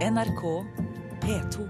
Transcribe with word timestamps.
NRK 0.00 0.64
P2. 1.20 1.68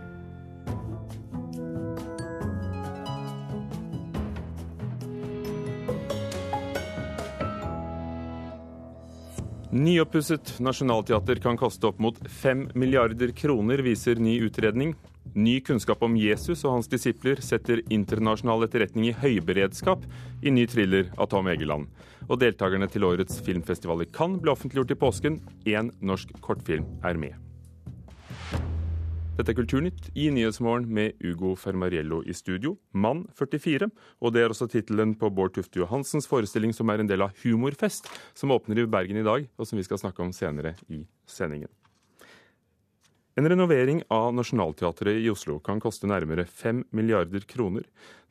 Nyoppusset 9.71 10.61
nasjonalteater 10.61 11.35
kan 11.43 11.58
koste 11.58 11.87
opp 11.90 11.98
mot 11.98 12.14
fem 12.30 12.69
milliarder 12.74 13.35
kroner, 13.35 13.83
viser 13.83 14.22
ny 14.22 14.37
utredning. 14.47 14.94
Ny 15.35 15.58
kunnskap 15.67 15.99
om 16.06 16.15
Jesus 16.15 16.62
og 16.62 16.77
hans 16.77 16.91
disipler 16.91 17.42
setter 17.42 17.83
internasjonal 17.91 18.62
etterretning 18.70 19.10
i 19.10 19.19
høyberedskap 19.27 20.06
i 20.47 20.55
ny 20.55 20.70
thriller 20.70 21.10
av 21.19 21.34
Tom 21.34 21.51
Egeland. 21.51 21.91
Og 22.30 22.38
deltakerne 22.47 22.87
til 22.87 23.10
årets 23.10 23.42
filmfestival 23.42 24.06
i 24.06 24.10
Cannes 24.15 24.38
ble 24.38 24.55
offentliggjort 24.55 24.95
i 24.95 25.02
påsken. 25.06 25.45
Én 25.66 25.91
norsk 25.98 26.38
kortfilm 26.47 26.87
er 27.02 27.19
med. 27.19 27.49
Dette 29.41 29.55
er 29.55 29.57
Kulturnytt 29.57 30.11
i 30.21 30.27
Nyhetsmorgen 30.29 30.91
med 30.93 31.23
Ugo 31.25 31.55
Fermariello 31.57 32.19
i 32.29 32.35
studio, 32.37 32.75
mann 32.93 33.23
44. 33.39 33.89
Og 34.21 34.35
det 34.35 34.43
er 34.43 34.53
også 34.53 34.69
tittelen 34.69 35.15
på 35.17 35.31
Bård 35.33 35.55
Tufte 35.57 35.81
Johansens 35.81 36.29
forestilling 36.29 36.77
som 36.77 36.93
er 36.93 37.01
en 37.01 37.09
del 37.09 37.25
av 37.25 37.33
Humorfest, 37.41 38.11
som 38.37 38.53
åpner 38.53 38.83
i 38.83 38.84
Bergen 38.84 39.17
i 39.17 39.25
dag, 39.25 39.48
og 39.57 39.71
som 39.71 39.81
vi 39.81 39.87
skal 39.89 40.03
snakke 40.03 40.21
om 40.21 40.37
senere 40.37 40.75
i 40.93 41.07
sendingen. 41.25 41.73
En 43.39 43.48
renovering 43.48 44.02
av 44.11 44.34
Nationaltheatret 44.34 45.20
i 45.23 45.29
Oslo 45.30 45.61
kan 45.62 45.79
koste 45.80 46.09
nærmere 46.11 46.43
5 46.45 46.83
milliarder 46.91 47.45
kroner. 47.47 47.84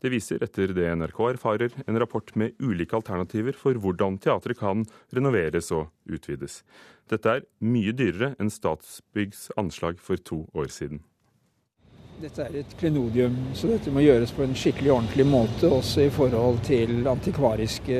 Det 0.04 0.12
viser, 0.12 0.44
etter 0.44 0.74
det 0.76 0.90
NRK 1.00 1.22
erfarer, 1.30 1.72
en 1.88 2.00
rapport 2.00 2.34
med 2.36 2.60
ulike 2.60 2.98
alternativer 3.00 3.56
for 3.56 3.80
hvordan 3.80 4.20
teatret 4.20 4.60
kan 4.60 4.84
renoveres 5.16 5.72
og 5.76 5.88
utvides. 6.04 6.62
Dette 7.08 7.32
er 7.32 7.48
mye 7.64 7.96
dyrere 7.96 8.34
enn 8.40 8.52
Statsbyggs 8.52 9.48
anslag 9.60 10.04
for 10.04 10.20
to 10.20 10.44
år 10.52 10.68
siden. 10.68 11.00
Dette 12.20 12.44
er 12.44 12.56
et 12.60 12.72
klenodium, 12.76 13.36
så 13.56 13.70
dette 13.70 13.92
må 13.96 14.02
gjøres 14.04 14.34
på 14.36 14.44
en 14.44 14.56
skikkelig 14.58 14.90
ordentlig 14.92 15.24
måte, 15.24 15.70
også 15.72 16.02
i 16.04 16.10
forhold 16.12 16.58
til 16.68 17.08
antikvariske 17.08 18.00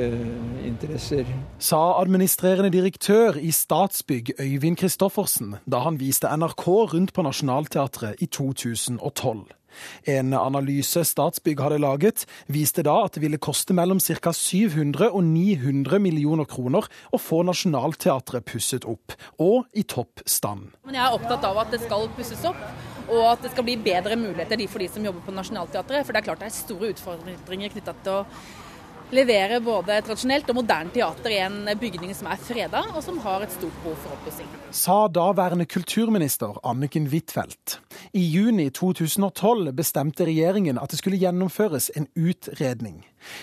interesser. 0.68 1.30
Sa 1.56 1.78
administrerende 2.02 2.68
direktør 2.74 3.38
i 3.40 3.48
Statsbygg 3.48 4.34
Øyvind 4.36 4.76
Christoffersen 4.82 5.54
da 5.64 5.80
han 5.86 5.96
viste 6.02 6.28
NRK 6.28 6.66
rundt 6.92 7.14
på 7.16 7.24
Nationaltheatret 7.24 8.20
i 8.20 8.28
2012. 8.28 9.48
En 10.04 10.36
analyse 10.36 11.04
Statsbygg 11.04 11.64
hadde 11.64 11.80
laget, 11.80 12.26
viste 12.52 12.84
da 12.84 12.98
at 13.06 13.16
det 13.16 13.24
ville 13.24 13.40
koste 13.40 13.72
mellom 13.72 14.04
ca. 14.04 14.36
700 14.36 15.08
og 15.08 15.24
900 15.24 16.02
millioner 16.02 16.44
kroner 16.44 16.92
å 17.08 17.16
få 17.16 17.40
Nationaltheatret 17.48 18.44
pusset 18.44 18.84
opp, 18.84 19.16
og 19.40 19.64
i 19.72 19.86
topp 19.88 20.26
stand. 20.26 20.74
Men 20.84 21.00
jeg 21.00 21.06
er 21.06 21.16
opptatt 21.16 21.46
av 21.48 21.64
at 21.64 21.72
det 21.72 21.80
skal 21.86 22.10
pusses 22.18 22.44
opp 22.50 22.89
og 23.10 23.24
at 23.32 23.44
det 23.44 23.52
skal 23.52 23.66
bli 23.66 23.76
bedre 23.82 24.16
muligheter 24.16 24.64
for 24.70 24.82
de 24.82 24.88
som 24.88 25.04
jobber 25.04 25.24
på 25.26 25.34
Nationaltheatret. 25.34 26.06
For 26.06 26.14
det 26.14 26.20
er 26.22 26.28
klart 26.28 26.42
det 26.42 26.50
er 26.50 26.56
store 26.56 26.92
utfordringer 26.94 27.72
knytta 27.74 27.94
til 28.04 28.20
å 28.20 28.26
levere 29.14 29.60
både 29.64 29.98
tradisjonelt 30.06 30.48
og 30.52 30.60
moderne 30.60 30.92
teater 30.94 31.34
i 31.34 31.40
en 31.42 31.58
bygning 31.80 32.12
som 32.16 32.30
er 32.30 32.40
freda, 32.42 32.82
og 32.94 33.02
som 33.04 33.18
har 33.24 33.44
et 33.44 33.54
stort 33.54 33.76
behov 33.82 33.98
for 34.04 34.16
oppussing. 34.16 34.48
Sa 34.70 34.98
daværende 35.10 35.66
kulturminister 35.70 36.60
Anniken 36.66 37.08
Huitfeldt. 37.10 37.78
I 38.14 38.22
juni 38.22 38.68
2012 38.70 39.72
bestemte 39.76 40.26
regjeringen 40.28 40.78
at 40.80 40.92
det 40.92 41.00
skulle 41.00 41.20
gjennomføres 41.20 41.90
en 41.98 42.06
utredning. 42.14 43.02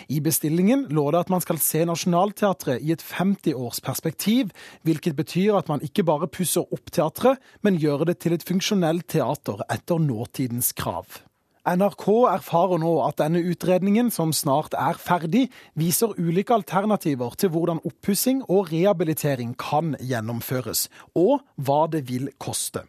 I 0.09 0.19
bestillingen 0.23 0.87
lå 0.89 1.05
det 1.13 1.25
at 1.25 1.31
man 1.31 1.43
skal 1.43 1.59
se 1.61 1.83
Nationaltheatret 1.85 2.81
i 2.81 2.93
et 2.95 3.03
50-årsperspektiv, 3.03 4.49
hvilket 4.87 5.15
betyr 5.19 5.59
at 5.59 5.69
man 5.69 5.83
ikke 5.85 6.05
bare 6.07 6.31
pusser 6.31 6.65
opp 6.65 6.91
teatret, 6.91 7.37
men 7.61 7.79
gjør 7.81 8.07
det 8.09 8.19
til 8.23 8.37
et 8.37 8.47
funksjonelt 8.47 9.07
teater 9.11 9.61
etter 9.69 10.01
nåtidens 10.01 10.73
krav. 10.77 11.26
NRK 11.67 12.05
erfarer 12.31 12.79
nå 12.79 12.93
at 13.03 13.17
denne 13.19 13.41
utredningen, 13.43 14.07
som 14.13 14.31
snart 14.31 14.75
er 14.79 14.95
ferdig, 15.01 15.47
viser 15.75 16.13
ulike 16.15 16.55
alternativer 16.55 17.35
til 17.35 17.51
hvordan 17.51 17.81
oppussing 17.83 18.39
og 18.47 18.71
rehabilitering 18.71 19.51
kan 19.59 19.97
gjennomføres, 19.99 20.85
og 21.19 21.43
hva 21.59 21.81
det 21.91 22.05
vil 22.07 22.29
koste. 22.39 22.85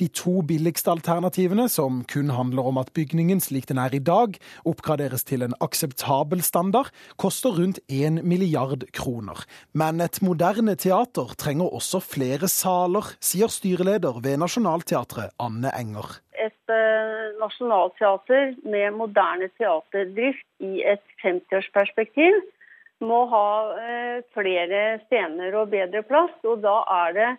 De 0.00 0.08
to 0.10 0.40
billigste 0.46 0.90
alternativene, 0.90 1.68
som 1.70 2.02
kun 2.10 2.32
handler 2.34 2.66
om 2.70 2.82
at 2.82 2.90
bygningen 2.98 3.38
slik 3.42 3.68
den 3.70 3.78
er 3.82 3.94
i 3.94 4.02
dag, 4.02 4.34
oppgraderes 4.66 5.26
til 5.26 5.46
en 5.46 5.54
akseptabel 5.62 6.42
standard, 6.42 6.90
koster 7.18 7.54
rundt 7.54 7.78
1 7.86 8.24
milliard 8.26 8.88
kroner. 8.94 9.46
Men 9.70 10.02
et 10.02 10.18
moderne 10.22 10.74
teater 10.74 11.34
trenger 11.38 11.70
også 11.78 12.02
flere 12.02 12.50
saler, 12.50 13.14
sier 13.22 13.50
styreleder 13.50 14.18
ved 14.22 14.42
Nationaltheatret, 14.42 15.34
Anne 15.42 15.70
Enger 15.78 16.20
et 16.66 16.74
uh, 16.74 17.38
nasjonalteater 17.40 18.54
med 18.64 18.94
moderne 18.96 19.48
teaterdrift 19.58 20.46
i 20.60 20.82
et 20.82 21.02
50-årsperspektiv 21.22 22.40
må 23.00 23.26
ha 23.30 23.48
uh, 23.76 24.22
flere 24.34 25.00
scener 25.06 25.54
og 25.54 25.70
bedre 25.70 26.02
plass. 26.02 26.32
Og 26.44 26.62
da 26.62 26.82
er 27.06 27.12
det 27.16 27.30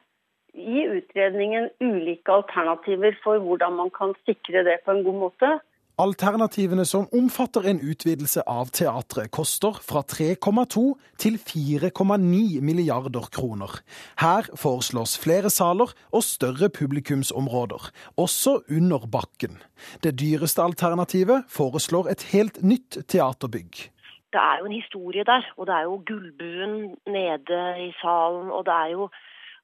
i 0.53 0.87
utredningen 0.87 1.69
ulike 1.81 2.31
alternativer 2.31 3.15
for 3.23 3.39
hvordan 3.39 3.73
man 3.73 3.89
kan 3.89 4.15
sikre 4.25 4.63
det 4.63 4.79
på 4.85 4.91
en 4.91 5.03
god 5.03 5.19
måte. 5.27 5.59
Alternativene 5.97 6.83
som 6.85 7.07
omfatter 7.09 7.63
en 7.65 7.79
utvidelse 7.81 8.43
av 8.45 8.69
teatret, 8.69 9.31
koster 9.33 9.79
fra 9.81 10.03
3,2 10.05 10.83
til 11.17 11.39
4,9 11.41 12.61
milliarder 12.61 13.25
kroner. 13.33 13.79
Her 14.21 14.45
foreslås 14.53 15.15
flere 15.17 15.49
saler 15.49 15.95
og 16.13 16.21
større 16.21 16.69
publikumsområder, 16.69 17.89
også 18.13 18.59
under 18.69 19.09
bakken. 19.09 19.57
Det 20.05 20.13
dyreste 20.21 20.61
alternativet 20.61 21.49
foreslår 21.49 22.11
et 22.13 22.27
helt 22.29 22.61
nytt 22.61 22.99
teaterbygg. 23.09 23.89
Det 24.29 24.43
er 24.43 24.61
jo 24.61 24.69
en 24.69 24.77
historie 24.77 25.25
der, 25.25 25.49
og 25.57 25.65
det 25.65 25.79
er 25.79 25.89
jo 25.89 25.97
gullbuen 26.05 26.93
nede 27.09 27.59
i 27.87 27.89
salen, 28.03 28.53
og 28.53 28.69
det 28.69 28.77
er 28.83 28.93
jo 28.93 29.09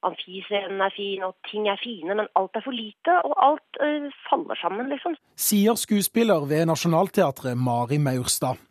amfiscenen 0.10 0.82
er 0.82 0.94
fin, 0.96 1.24
og 1.28 1.36
ting 1.52 1.70
er 1.72 1.80
fine, 1.84 2.16
men 2.16 2.28
alt 2.40 2.60
er 2.60 2.66
for 2.66 2.76
lite, 2.76 3.16
og 3.28 3.34
alt 3.48 3.82
uh, 3.84 4.12
faller 4.30 4.60
sammen, 4.62 4.92
liksom. 4.94 5.18
Sier 5.36 5.80
skuespiller 5.80 6.46
ved 6.50 6.68
Nationaltheatret 6.72 7.58
Mari 7.58 7.98
Maurstad. 7.98 8.62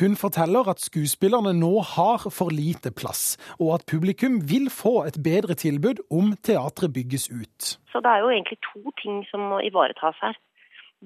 Hun 0.00 0.16
forteller 0.16 0.68
at 0.72 0.80
skuespillerne 0.80 1.52
nå 1.60 1.72
har 1.94 2.24
for 2.38 2.52
lite 2.52 2.90
plass, 3.00 3.36
og 3.60 3.74
at 3.76 3.86
publikum 3.92 4.40
vil 4.52 4.70
få 4.72 4.94
et 5.10 5.18
bedre 5.28 5.54
tilbud 5.64 6.00
om 6.10 6.32
teatret 6.48 6.94
bygges 6.98 7.28
ut. 7.40 7.60
Så 7.92 8.00
det 8.04 8.10
er 8.12 8.24
jo 8.24 8.32
egentlig 8.32 8.58
to 8.72 8.82
ting 9.02 9.24
som 9.30 9.44
må 9.50 9.60
ivaretas 9.68 10.18
her. 10.22 10.36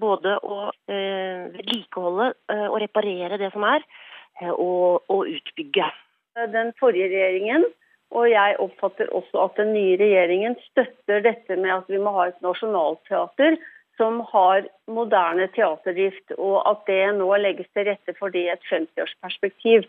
Både 0.01 0.39
å 0.41 0.71
øh, 0.73 1.43
vedlikeholde 1.53 2.33
øh, 2.53 2.69
og 2.71 2.79
reparere 2.81 3.39
det 3.43 3.51
som 3.53 3.67
er, 3.69 3.85
øh, 4.43 4.55
og, 4.55 5.11
og 5.13 5.27
utbygge. 5.29 5.91
Den 6.55 6.73
forrige 6.81 7.11
regjeringen 7.13 7.67
og 8.13 8.29
jeg 8.31 8.59
oppfatter 8.61 9.09
også 9.17 9.47
at 9.47 9.61
den 9.61 9.73
nye 9.77 9.97
regjeringen 10.01 10.57
støtter 10.69 11.23
dette 11.25 11.57
med 11.57 11.73
at 11.79 11.89
vi 11.89 12.01
må 12.03 12.13
ha 12.19 12.29
et 12.29 12.43
nasjonalteater 12.45 13.57
som 14.01 14.21
har 14.33 14.67
moderne 14.89 15.49
teaterdrift, 15.55 16.35
og 16.39 16.63
at 16.69 16.85
det 16.89 17.01
nå 17.19 17.29
legges 17.41 17.69
til 17.77 17.89
rette 17.91 18.15
for 18.19 18.33
det 18.33 18.47
i 18.47 18.53
et 18.55 18.65
50-årsperspektiv. 18.71 19.85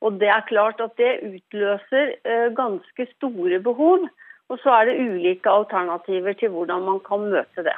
Og 0.00 0.20
Det 0.20 0.30
er 0.32 0.46
klart 0.48 0.80
at 0.80 0.96
det 0.96 1.18
utløser 1.26 2.14
eh, 2.24 2.48
ganske 2.56 3.06
store 3.16 3.60
behov. 3.60 4.06
Og 4.48 4.58
så 4.62 4.70
er 4.78 4.88
det 4.88 5.00
ulike 5.02 5.50
alternativer 5.50 6.32
til 6.32 6.54
hvordan 6.54 6.86
man 6.86 7.00
kan 7.06 7.28
møte 7.30 7.66
det 7.66 7.76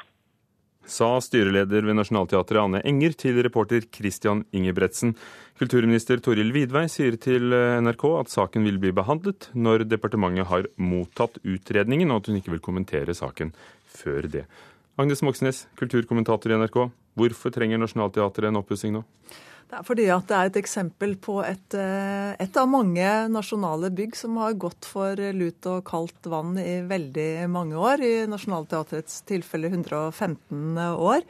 sa 0.89 1.17
styreleder 1.23 1.87
ved 1.87 1.97
Nationaltheatret 1.99 2.61
Anne 2.63 2.81
Enger 2.89 3.15
til 3.19 3.39
reporter 3.45 3.85
Christian 3.87 4.45
Ingebretsen. 4.53 5.15
Kulturminister 5.61 6.21
Toril 6.25 6.51
Vidvei 6.55 6.87
sier 6.91 7.19
til 7.21 7.53
NRK 7.85 8.05
at 8.19 8.33
saken 8.33 8.67
vil 8.67 8.81
bli 8.83 8.95
behandlet 8.97 9.51
når 9.55 9.87
departementet 9.91 10.49
har 10.51 10.69
mottatt 10.81 11.39
utredningen, 11.45 12.11
og 12.11 12.23
at 12.23 12.33
hun 12.33 12.41
ikke 12.41 12.55
vil 12.57 12.65
kommentere 12.65 13.15
saken 13.15 13.55
før 13.87 14.29
det. 14.33 14.47
Agnes 15.01 15.23
Moxnes, 15.25 15.67
kulturkommentator 15.81 16.53
i 16.53 16.59
NRK. 16.61 16.83
Hvorfor 17.17 17.53
trenger 17.55 17.81
Nationaltheatret 17.81 18.51
en 18.51 18.61
oppussing 18.61 18.97
nå? 18.97 19.07
Det 19.73 19.79
er 19.79 19.87
fordi 19.89 20.05
at 20.13 20.27
det 20.29 20.37
er 20.37 20.51
et 20.51 20.57
eksempel 20.61 21.15
på 21.17 21.39
et, 21.49 21.75
eh, 21.81 22.35
et, 22.45 22.57
av 22.61 22.67
mange 22.69 23.07
nasjonale 23.33 23.89
bygg 23.89 24.19
som 24.21 24.37
har 24.37 24.59
gått 24.61 24.85
for 24.85 25.17
lut 25.33 25.65
og 25.71 25.79
kaldt 25.89 26.29
vann 26.29 26.59
i 26.61 26.83
veldig 26.85 27.49
mange 27.49 27.81
år. 27.81 28.05
I 28.05 28.27
Nationaltheatrets 28.29 29.23
tilfelle 29.25 29.71
115 29.73 30.77
år. 30.77 31.25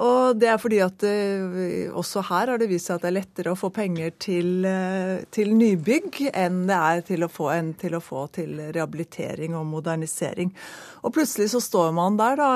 Og 0.00 0.38
det 0.40 0.48
er 0.48 0.60
fordi 0.60 0.78
at 0.84 1.04
uh, 1.04 1.98
også 1.98 2.22
her 2.30 2.52
har 2.52 2.60
det 2.60 2.70
vist 2.70 2.88
seg 2.88 2.96
at 2.96 3.04
det 3.04 3.10
er 3.10 3.18
lettere 3.18 3.52
å 3.52 3.58
få 3.58 3.68
penger 3.74 4.14
til, 4.22 4.64
uh, 4.64 5.20
til 5.34 5.52
nybygg 5.58 6.22
enn 6.32 6.62
det 6.70 6.78
er 6.78 7.02
til 7.10 7.26
å, 7.26 7.30
få, 7.32 7.50
enn 7.52 7.74
til 7.80 7.98
å 7.98 8.00
få 8.00 8.24
til 8.32 8.56
rehabilitering 8.72 9.56
og 9.58 9.68
modernisering. 9.68 10.54
Og 11.02 11.12
plutselig 11.16 11.50
så 11.52 11.60
står 11.60 11.90
man 11.96 12.16
der 12.16 12.38
da 12.38 12.50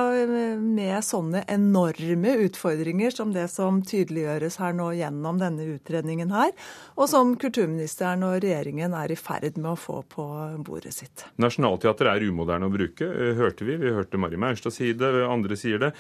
med 0.63 1.03
sånne 1.05 1.43
enorme 1.51 2.37
utfordringer 2.47 3.13
som 3.13 3.33
det 3.35 3.49
som 3.53 3.83
tydeliggjøres 3.85 4.61
her 4.63 4.77
nå 4.79 4.93
gjennom 4.97 5.41
denne 5.41 5.67
utredningen 5.75 6.31
her, 6.31 6.53
og 6.95 7.11
som 7.11 7.35
kulturministeren 7.41 8.23
og 8.27 8.39
regjeringen 8.45 8.95
er 8.97 9.13
i 9.13 9.19
ferd 9.19 9.59
med 9.59 9.73
å 9.73 9.81
få 9.81 9.99
på 10.09 10.25
bordet 10.65 10.95
sitt. 10.95 11.27
Nationaltheatret 11.43 12.13
er 12.15 12.29
umoderne 12.31 12.71
å 12.71 12.73
bruke, 12.73 13.09
hørte 13.37 13.67
vi. 13.67 13.77
Vi 13.83 13.93
hørte 13.95 14.21
Mari 14.21 14.39
Maurstad 14.41 14.75
si 14.75 14.93
det, 14.97 15.11
andre 15.27 15.59
sier 15.59 15.83
det. 15.83 15.93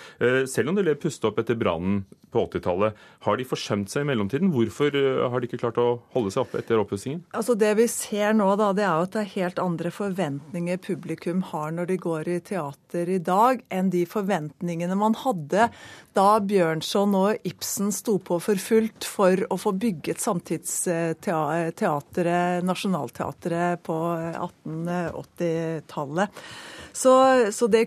Selv 0.50 0.70
om 0.70 0.78
det 0.78 0.86
ble 0.86 0.96
opp 1.30 1.40
etter 1.42 1.58
brannen 1.58 2.04
på 2.32 2.44
80-tallet. 2.46 2.96
Har 3.26 3.38
de 3.38 3.46
forsømt 3.48 3.92
seg 3.92 4.04
i 4.04 4.08
mellomtiden? 4.10 4.52
Hvorfor 4.54 4.96
eh, 4.96 5.22
har 5.30 5.40
de 5.40 5.48
ikke 5.48 5.60
klart 5.62 5.80
å 5.80 6.00
holde 6.14 6.32
seg 6.34 6.44
oppe 6.44 6.60
etter 6.60 6.82
oppussingen? 6.82 7.22
Altså 7.36 7.56
det 7.58 7.72
vi 7.78 7.86
ser 7.90 8.36
nå, 8.36 8.48
da, 8.60 8.72
det 8.76 8.84
er 8.86 8.94
jo 8.94 9.06
at 9.06 9.14
det 9.16 9.22
er 9.22 9.34
helt 9.36 9.62
andre 9.62 9.92
forventninger 9.94 10.82
publikum 10.84 11.44
har 11.52 11.68
når 11.76 11.92
de 11.92 12.00
går 12.02 12.32
i 12.34 12.40
teater 12.44 13.12
i 13.12 13.20
dag, 13.22 13.62
enn 13.72 13.92
de 13.94 14.04
forventningene 14.10 14.98
man 14.98 15.16
hadde 15.22 15.70
da 16.16 16.38
Bjørnson 16.40 17.12
og 17.16 17.46
Ibsen 17.46 17.92
sto 17.92 18.18
på 18.22 18.38
for 18.40 18.56
fullt 18.60 19.04
for 19.04 19.46
å 19.52 19.56
få 19.60 19.72
bygget 19.76 20.20
samtidsteatret, 20.22 22.64
Nationaltheatret, 22.64 23.82
på 23.84 24.16
1880-tallet. 24.16 26.28
Så, 26.96 27.12
så, 27.52 27.66
det 27.68 27.84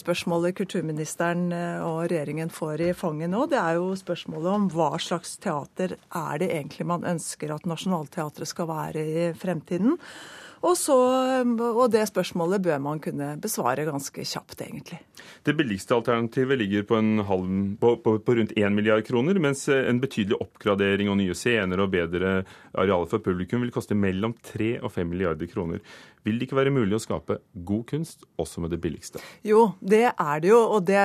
spørsmålet 0.00 0.56
kulturministeren 0.58 1.52
eh, 1.54 1.78
og 1.86 2.10
regjeringen 2.10 2.50
får 2.50 2.77
i 2.80 2.94
fanget 2.96 3.30
nå, 3.32 3.44
det 3.50 3.58
er 3.60 3.78
jo 3.78 3.92
spørsmålet 3.98 4.48
om 4.52 4.66
hva 4.72 4.90
slags 5.02 5.36
teater 5.42 5.96
er 5.98 6.40
det 6.42 6.50
egentlig 6.54 6.86
man 6.88 7.06
ønsker 7.08 7.54
at 7.54 7.66
Nationaltheatret 7.68 8.50
skal 8.50 8.68
være 8.70 9.02
i 9.02 9.24
fremtiden. 9.38 9.98
Og, 10.62 10.74
så, 10.78 10.96
og, 11.44 11.84
det 11.92 12.04
spørsmålet 12.10 12.62
bør 12.64 12.80
man 12.82 13.02
kunne 13.02 13.30
besvare 13.42 13.86
ganske 13.86 14.24
kjapt, 14.26 14.58
egentlig. 14.64 14.98
Det 15.46 15.54
billigste 15.58 15.94
alternativet 15.94 16.58
ligger 16.58 16.86
på, 16.88 16.98
halv, 17.28 17.48
på, 17.80 17.94
på, 18.02 18.16
på, 18.24 18.36
rundt 18.40 18.54
1 18.56 18.74
milliard 18.74 19.04
kroner, 19.06 19.38
mens 19.42 19.66
en 19.70 20.02
betydelig 20.02 20.38
oppgradering 20.42 21.10
og 21.12 21.20
nye 21.20 21.36
scener 21.38 21.82
og 21.84 21.92
bedre 21.94 22.40
arealer 22.74 23.08
for 23.10 23.22
publikum 23.24 23.62
vil 23.64 23.74
koste 23.74 23.96
mellom 23.98 24.34
3 24.52 24.76
og 24.82 24.92
5 24.94 25.12
milliarder 25.12 25.50
kroner. 25.50 25.82
Vil 26.26 26.36
det 26.38 26.48
ikke 26.48 26.58
være 26.58 26.74
mulig 26.74 26.98
å 26.98 27.00
skape 27.00 27.38
god 27.68 27.84
kunst 27.88 28.26
også 28.40 28.60
med 28.60 28.74
det 28.74 28.80
billigste? 28.82 29.22
Jo, 29.46 29.70
det 29.80 30.04
er 30.10 30.42
det 30.42 30.50
jo. 30.50 30.58
Og 30.74 30.84
det 30.88 30.98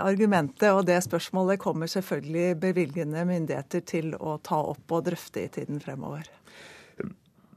argumentet 0.00 0.70
og 0.70 0.86
det 0.88 1.00
spørsmålet 1.04 1.60
kommer 1.60 1.90
selvfølgelig 1.90 2.54
bevilgende 2.62 3.26
myndigheter 3.28 3.84
til 3.84 4.14
å 4.16 4.38
ta 4.40 4.62
opp 4.70 4.94
og 4.94 5.08
drøfte 5.10 5.44
i 5.44 5.50
tiden 5.52 5.82
fremover. 5.84 6.30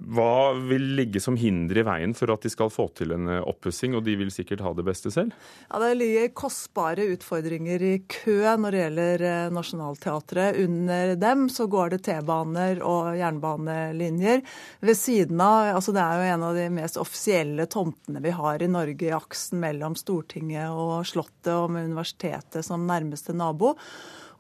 Hva 0.02 0.54
vil 0.58 0.96
ligge 0.98 1.22
som 1.22 1.36
hinder 1.38 1.78
i 1.78 1.84
veien 1.86 2.14
for 2.18 2.32
at 2.34 2.42
de 2.42 2.50
skal 2.50 2.72
få 2.74 2.88
til 2.98 3.14
en 3.14 3.28
eh, 3.30 3.44
oppussing, 3.46 3.94
og 3.94 4.06
de 4.08 4.16
vil 4.18 4.32
sikkert 4.34 4.64
ha 4.66 4.72
det 4.74 4.86
beste 4.88 5.12
selv? 5.14 5.36
Ja, 5.70 5.80
Det 5.84 5.92
ligger 6.00 6.32
kostbare 6.42 7.06
utfordringer 7.14 7.84
i 7.86 7.94
kø 8.10 8.40
når 8.58 8.74
det 8.74 8.82
gjelder 8.82 9.26
eh, 9.30 9.52
Nationaltheatret. 9.54 10.58
Under 10.66 11.14
dem 11.22 11.46
så 11.54 11.68
går 11.70 11.94
det 11.94 12.02
T-baner 12.08 12.82
og 12.82 13.12
jernbanelinjer. 13.20 14.42
Ved 14.82 14.98
siden 14.98 15.44
av 15.46 15.76
altså 15.76 15.94
Det 15.94 16.02
er 16.02 16.18
jo 16.18 16.32
en 16.34 16.48
av 16.50 16.58
de 16.58 16.66
mest 16.74 16.98
offisielle 17.02 17.68
tomtene 17.70 18.24
vi 18.24 18.34
har 18.34 18.64
i 18.64 18.72
Norge, 18.72 19.06
i 19.06 19.14
aksen 19.14 19.62
mellom 19.62 19.98
Stortinget 20.00 20.74
og 20.74 21.06
Slottet, 21.06 21.54
og 21.54 21.70
med 21.76 21.92
universitetet 21.92 22.66
som 22.66 22.90
nærmeste 22.90 23.38
nabo. 23.38 23.76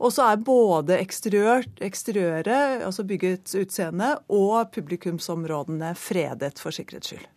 Og 0.01 0.09
så 0.15 0.31
er 0.31 0.41
både 0.41 0.97
eksteriøret, 0.97 2.81
altså 2.81 3.05
byggets 3.05 3.53
utseende, 3.59 4.15
og 4.33 4.71
publikumsområdene 4.73 5.93
fredet 5.99 6.57
for 6.61 6.73
sikkerhets 6.73 7.13
skyld. 7.13 7.27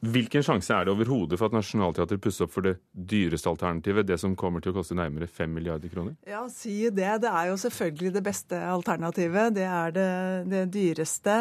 Hvilken 0.00 0.40
sjanse 0.40 0.72
er 0.72 0.86
det 0.86 0.94
overhodet 0.94 1.36
for 1.36 1.50
at 1.50 1.54
Nationaltheatret 1.58 2.22
pusser 2.24 2.46
opp 2.46 2.54
for 2.54 2.64
det 2.64 2.78
dyreste 2.96 3.50
alternativet, 3.50 4.06
det 4.08 4.16
som 4.22 4.32
kommer 4.38 4.62
til 4.64 4.72
å 4.72 4.78
koste 4.78 4.96
nærmere 4.96 5.26
5 5.28 5.50
milliarder 5.52 5.92
kroner? 5.92 6.14
Ja, 6.24 6.46
si 6.48 6.88
det. 6.88 7.10
Det 7.20 7.28
er 7.28 7.50
jo 7.50 7.58
selvfølgelig 7.60 8.12
det 8.14 8.22
beste 8.24 8.60
alternativet. 8.64 9.52
Det 9.58 9.66
er 9.68 9.92
det, 9.92 10.06
det 10.48 10.62
dyreste. 10.72 11.34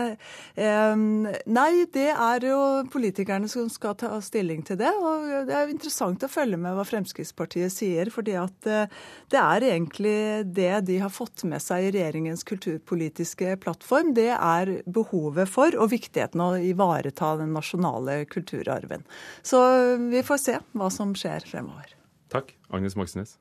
Eh, 0.59 1.03
nei, 1.47 1.69
det 1.93 2.09
er 2.11 2.47
jo 2.49 2.57
politikerne 2.91 3.47
som 3.47 3.69
skal 3.71 3.95
ta 4.01 4.19
stilling 4.23 4.65
til 4.67 4.81
det. 4.81 4.91
Og 4.91 5.47
det 5.47 5.55
er 5.55 5.63
jo 5.63 5.77
interessant 5.77 6.27
å 6.27 6.31
følge 6.31 6.59
med 6.59 6.75
hva 6.75 6.83
Fremskrittspartiet 6.89 7.71
sier, 7.71 8.11
fordi 8.11 8.35
at 8.41 8.67
eh, 8.67 8.99
det 9.31 9.39
er 9.39 9.67
egentlig 9.69 10.17
det 10.59 10.73
de 10.91 10.99
har 10.99 11.15
fått 11.15 11.45
med 11.47 11.63
seg 11.63 11.87
i 11.87 11.95
regjeringens 11.95 12.43
kulturpolitiske 12.43 13.55
plattform. 13.63 14.11
Det 14.19 14.33
er 14.35 14.75
behovet 14.83 15.47
for 15.47 15.79
og 15.79 15.93
viktigheten 15.95 16.43
av 16.43 16.59
å 16.59 16.63
ivareta 16.73 17.37
den 17.39 17.55
nasjonale 17.55 18.25
kulturen 18.27 18.48
kulturarven. 18.49 19.03
Så 19.41 19.59
vi 19.97 20.23
får 20.23 20.37
se 20.37 20.57
hva 20.73 20.89
som 20.93 21.13
skjer 21.17 21.45
fremover. 21.45 21.95
Takk, 22.29 22.55
Agnes 22.69 22.95
Moxnes. 22.95 23.37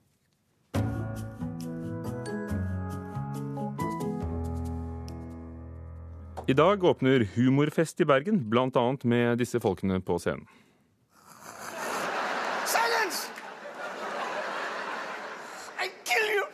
I 6.48 6.54
dag 6.54 6.84
åpner 6.84 7.28
Humorfest 7.34 8.00
i 8.00 8.04
Bergen, 8.04 8.50
bl.a. 8.50 8.96
med 9.04 9.38
disse 9.38 9.60
folkene 9.60 10.00
på 10.00 10.16
scenen. 10.18 10.46
Silence! 12.64 13.28
I 15.76 15.90
kill 16.08 16.24
you! 16.38 16.46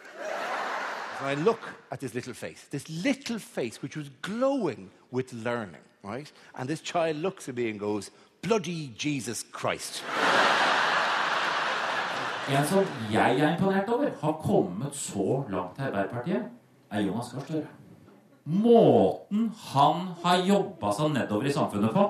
I 1.22 1.34
look 1.44 1.60
at 1.92 2.00
this 2.00 2.14
little 2.14 2.34
face, 2.34 2.66
this 2.70 2.88
little 2.88 3.38
face 3.38 3.82
which 3.82 3.96
was 3.96 4.10
glowing 4.22 4.90
with 5.12 5.32
learning, 5.32 5.82
right? 6.02 6.32
And 6.54 6.68
this 6.68 6.80
child 6.80 7.16
looks 7.22 7.48
at 7.48 7.54
me 7.54 7.70
and 7.70 7.78
goes, 7.78 8.10
Bloody 8.44 8.90
Jesus 8.98 9.46
Christ. 9.60 10.04
En 12.48 12.66
som 12.68 12.84
jeg 13.12 13.38
er 13.40 13.54
imponert 13.54 13.88
over, 13.88 14.10
har 14.20 14.32
kommet 14.32 14.96
så 14.96 15.44
langt 15.48 15.78
til 15.78 15.86
Arbeiderpartiet, 15.86 16.42
er 16.90 17.00
Jonas 17.00 17.30
Gahr 17.32 17.40
Støre. 17.46 17.70
Måten 18.44 19.46
han 19.70 20.10
har 20.24 20.44
jobba 20.44 20.92
seg 20.92 21.14
nedover 21.14 21.48
i 21.48 21.54
samfunnet 21.56 21.96
på. 21.96 22.04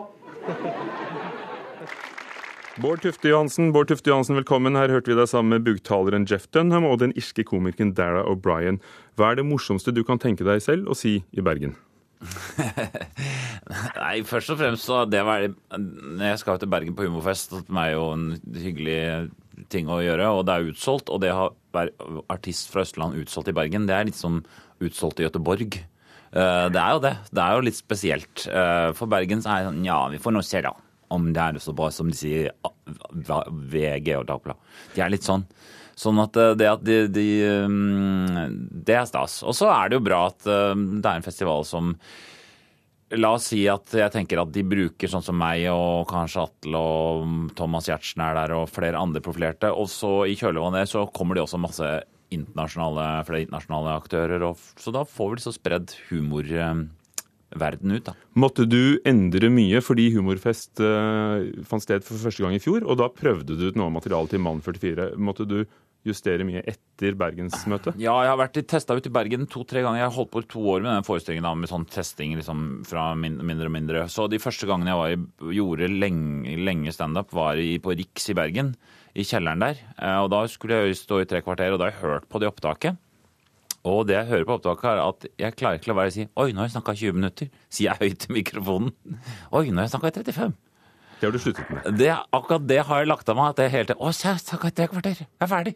Bård 2.82 3.04
Tufte 3.06 3.30
Johansen, 3.30 3.70
Bård 3.72 3.92
Tufte 3.92 4.10
Johansen, 4.10 4.34
velkommen. 4.34 4.74
Her 4.74 4.90
hørte 4.90 5.14
vi 5.14 5.20
deg 5.20 5.30
sammen 5.30 5.54
med 5.54 5.68
buktaleren 5.70 6.26
Jeff 6.26 6.50
Dunham 6.50 6.90
og 6.90 6.98
den 7.04 7.14
irske 7.14 7.46
komikeren 7.46 7.94
Dara 7.94 8.26
O'Brien. 8.26 8.82
Hva 9.14 9.30
er 9.30 9.38
det 9.38 9.46
morsomste 9.46 9.94
du 9.94 10.02
kan 10.02 10.18
tenke 10.18 10.42
deg 10.42 10.66
selv 10.66 10.90
å 10.90 10.98
si 10.98 11.20
i 11.30 11.46
Bergen? 11.46 11.78
Nei, 13.98 14.18
først 14.26 14.52
og 14.54 14.60
fremst 14.60 14.88
så 14.88 15.04
det 15.10 15.22
var 15.26 15.44
jeg 15.44 16.40
skal 16.40 16.60
til 16.60 16.70
Bergen 16.70 16.96
på 16.96 17.06
humorfest, 17.08 17.56
det 17.66 17.80
er 17.80 17.94
jo 17.94 18.10
en 18.14 18.28
hyggelig 18.54 19.00
ting 19.72 19.88
å 19.90 20.02
gjøre, 20.02 20.28
og 20.34 20.44
det 20.46 20.54
er 20.54 20.70
utsolgt. 20.70 21.10
Og 21.12 21.22
det 21.22 21.32
være 21.74 22.22
artist 22.32 22.70
fra 22.72 22.84
Østland 22.84 23.18
utsolgt 23.20 23.50
i 23.50 23.56
Bergen, 23.56 23.88
det 23.88 23.96
er 23.96 24.08
litt 24.08 24.18
som 24.18 24.42
utsolgt 24.84 25.20
i 25.22 25.26
Göteborg. 25.26 25.78
Eh, 26.34 26.66
det 26.74 26.80
er 26.80 26.96
jo 26.96 27.02
det. 27.04 27.14
Det 27.30 27.42
er 27.44 27.54
jo 27.54 27.66
litt 27.68 27.78
spesielt. 27.78 28.46
Eh, 28.48 28.88
for 28.98 29.10
Bergen 29.10 29.42
så 29.44 29.52
er 29.52 29.62
det 29.62 29.70
sånn 29.70 29.86
Ja, 29.86 30.00
vi 30.10 30.20
får 30.22 30.34
nå 30.34 30.42
se, 30.46 30.64
da. 30.66 30.74
Om 31.14 31.30
det 31.36 31.42
er 31.42 31.62
så 31.62 31.74
bra 31.76 31.90
som 31.94 32.10
de 32.10 32.18
sier 32.18 32.50
VG 33.14 34.14
og 34.18 34.26
Dagbladet. 34.26 34.76
De 34.96 35.04
er 35.04 35.12
litt 35.12 35.26
sånn. 35.26 35.44
Sånn 35.94 36.18
at 36.18 36.36
eh, 36.40 36.54
det, 36.58 36.70
at 36.72 36.82
de, 36.82 37.00
de, 37.06 37.26
mm, 37.70 38.54
det 38.86 38.98
er 38.98 39.06
stas. 39.10 39.42
Og 39.46 39.54
så 39.54 39.70
er 39.70 39.92
det 39.92 40.00
jo 40.00 40.06
bra 40.08 40.24
at 40.32 40.42
det 40.42 41.06
er 41.06 41.14
en 41.14 41.26
festival 41.26 41.66
som 41.68 41.94
La 43.12 43.34
oss 43.36 43.50
si 43.52 43.60
at 43.68 43.92
jeg 43.92 44.10
tenker 44.14 44.40
at 44.40 44.52
de 44.54 44.62
bruker 44.66 45.10
sånn 45.10 45.22
som 45.22 45.36
meg 45.36 45.66
og 45.68 46.08
kanskje 46.08 46.46
Atle 46.46 46.80
og 46.80 47.52
Thomas 47.58 47.86
Giertsen 47.90 48.24
er 48.24 48.38
der 48.38 48.54
og 48.56 48.70
flere 48.72 49.00
andre 49.00 49.20
profilerte. 49.22 49.70
Og 49.70 49.90
så 49.92 50.24
i 50.30 50.36
kjølvannet 50.40 50.88
så 50.90 51.04
kommer 51.12 51.36
det 51.36 51.44
også 51.44 51.60
masse 51.60 51.90
internasjonale, 52.34 53.06
flere 53.28 53.44
internasjonale 53.44 53.96
aktører. 54.00 54.46
Og, 54.48 54.60
så 54.80 54.94
da 54.94 55.04
får 55.06 55.34
vi 55.34 55.44
så 55.44 55.52
spredd 55.54 55.94
humorverden 56.08 57.94
ut, 57.94 58.08
da. 58.08 58.16
Måtte 58.40 58.66
du 58.66 58.98
endre 59.06 59.52
mye 59.52 59.84
fordi 59.84 60.08
Humorfest 60.16 60.82
uh, 60.82 61.44
fant 61.68 61.84
sted 61.84 62.06
for 62.06 62.18
første 62.24 62.42
gang 62.42 62.56
i 62.56 62.62
fjor, 62.62 62.88
og 62.88 62.98
da 63.02 63.12
prøvde 63.12 63.54
du 63.54 63.68
ut 63.68 63.78
noe 63.78 63.92
av 63.92 63.98
materialet 64.00 64.34
til 64.34 64.42
Mann 64.48 64.64
44. 64.64 65.12
Måtte 65.20 65.46
du 65.46 65.60
justere 66.04 66.44
mye 66.46 66.62
etter 66.68 67.16
bergensmøtet? 67.18 67.96
Ja, 68.00 68.14
jeg 68.24 68.32
har 68.32 68.40
vært 68.40 68.58
testa 68.68 68.96
ut 68.96 69.06
i 69.08 69.12
Bergen 69.14 69.46
to-tre 69.50 69.82
ganger. 69.84 70.02
Jeg 70.02 70.10
har 70.10 70.16
holdt 70.18 70.32
på 70.34 70.42
i 70.44 70.48
to 70.54 70.64
år 70.74 70.84
med 70.84 70.92
den 70.92 71.06
forestillingen 71.06 71.62
med 71.62 71.70
sånn 71.70 71.86
testing 71.90 72.36
liksom, 72.38 72.66
fra 72.88 73.10
mindre 73.16 73.70
og 73.70 73.74
mindre. 73.74 74.04
Så 74.12 74.28
de 74.30 74.40
første 74.42 74.68
gangene 74.68 74.92
jeg 74.92 75.16
i, 75.16 75.54
gjorde 75.60 75.88
lenge, 75.92 76.58
lenge 76.60 76.92
standup, 76.94 77.32
var 77.36 77.60
i, 77.60 77.78
på 77.82 77.96
Riks 77.96 78.30
i 78.32 78.36
Bergen. 78.38 78.74
I 79.14 79.22
kjelleren 79.22 79.62
der. 79.62 79.80
Eh, 79.94 80.18
og 80.24 80.32
da 80.32 80.42
skulle 80.50 80.82
jeg 80.88 80.98
stå 80.98 81.20
i 81.22 81.28
tre 81.30 81.40
kvarter, 81.46 81.70
og 81.70 81.78
da 81.78 81.86
har 81.86 81.94
jeg 81.94 82.02
hørt 82.02 82.28
på 82.28 82.40
det 82.42 82.50
opptaket. 82.50 83.00
Og 83.84 84.06
det 84.08 84.16
jeg 84.16 84.30
hører 84.30 84.46
på 84.48 84.56
opptaket, 84.58 84.86
er 84.90 85.02
at 85.04 85.26
jeg 85.44 85.56
klarer 85.60 85.80
ikke 85.80 85.92
å 85.92 85.98
være 85.98 86.10
å 86.10 86.14
si 86.14 86.24
Oi, 86.26 86.52
nå 86.52 86.62
har 86.62 86.70
jeg 86.70 86.74
snakka 86.78 86.94
20 86.96 87.18
minutter. 87.18 87.50
Sier 87.68 87.92
jeg 87.92 88.00
høyt 88.14 88.28
i 88.28 88.36
mikrofonen. 88.38 88.94
Oi, 89.52 89.68
nå 89.68 89.82
har 89.82 89.86
jeg 89.86 89.94
snakka 89.94 90.10
i 90.10 90.16
35. 90.24 90.54
Det 91.20 91.28
har 91.28 91.34
du 91.34 91.40
sluttet 91.40 91.70
med? 91.70 91.90
Det, 92.00 92.08
akkurat 92.36 92.64
det 92.68 92.80
har 92.88 93.02
jeg 93.02 93.10
lagt 93.10 93.28
av 93.30 93.38
meg. 93.38 93.52
at 93.52 93.60
det 93.60 93.66
er 93.68 93.74
helt, 93.76 93.92
Å, 93.96 94.12
jeg 94.12 94.40
snakka 94.42 94.70
i 94.70 94.76
tre 94.76 94.88
kvarter. 94.90 95.20
Jeg 95.24 95.44
er 95.46 95.52
ferdig. 95.52 95.74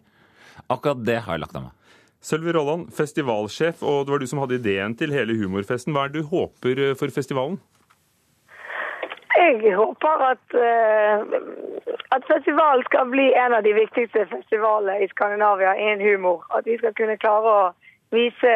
Akkurat 0.68 1.04
det 1.06 1.20
har 1.24 1.36
jeg 1.36 1.44
lagt 1.46 1.56
av 1.58 1.68
meg. 1.68 1.74
Sølvi 2.20 2.52
Rolland, 2.52 2.88
festivalsjef, 2.94 3.82
og 3.86 4.06
det 4.06 4.12
var 4.12 4.22
du 4.22 4.26
som 4.26 4.40
hadde 4.42 4.58
ideen 4.58 4.96
til 4.98 5.14
hele 5.14 5.36
humorfesten. 5.38 5.94
Hva 5.94 6.06
er 6.06 6.12
det 6.12 6.24
du 6.24 6.30
håper 6.32 6.80
eh, 6.88 6.96
for 6.98 7.14
festivalen? 7.14 7.60
Jeg 9.38 9.76
håper 9.76 10.22
at, 10.32 10.56
uh, 10.66 11.20
at 12.16 12.24
festivalen 12.26 12.82
skal 12.88 13.06
bli 13.12 13.28
en 13.38 13.54
av 13.54 13.62
de 13.62 13.72
viktigste 13.76 14.24
festivalene 14.32 15.04
i 15.04 15.08
Skandinavia 15.12 15.76
innen 15.78 16.02
humor. 16.02 16.42
At 16.56 16.66
vi 16.66 16.74
skal 16.80 16.96
kunne 16.98 17.16
klare 17.22 17.52
å 17.52 17.62
vise, 18.10 18.54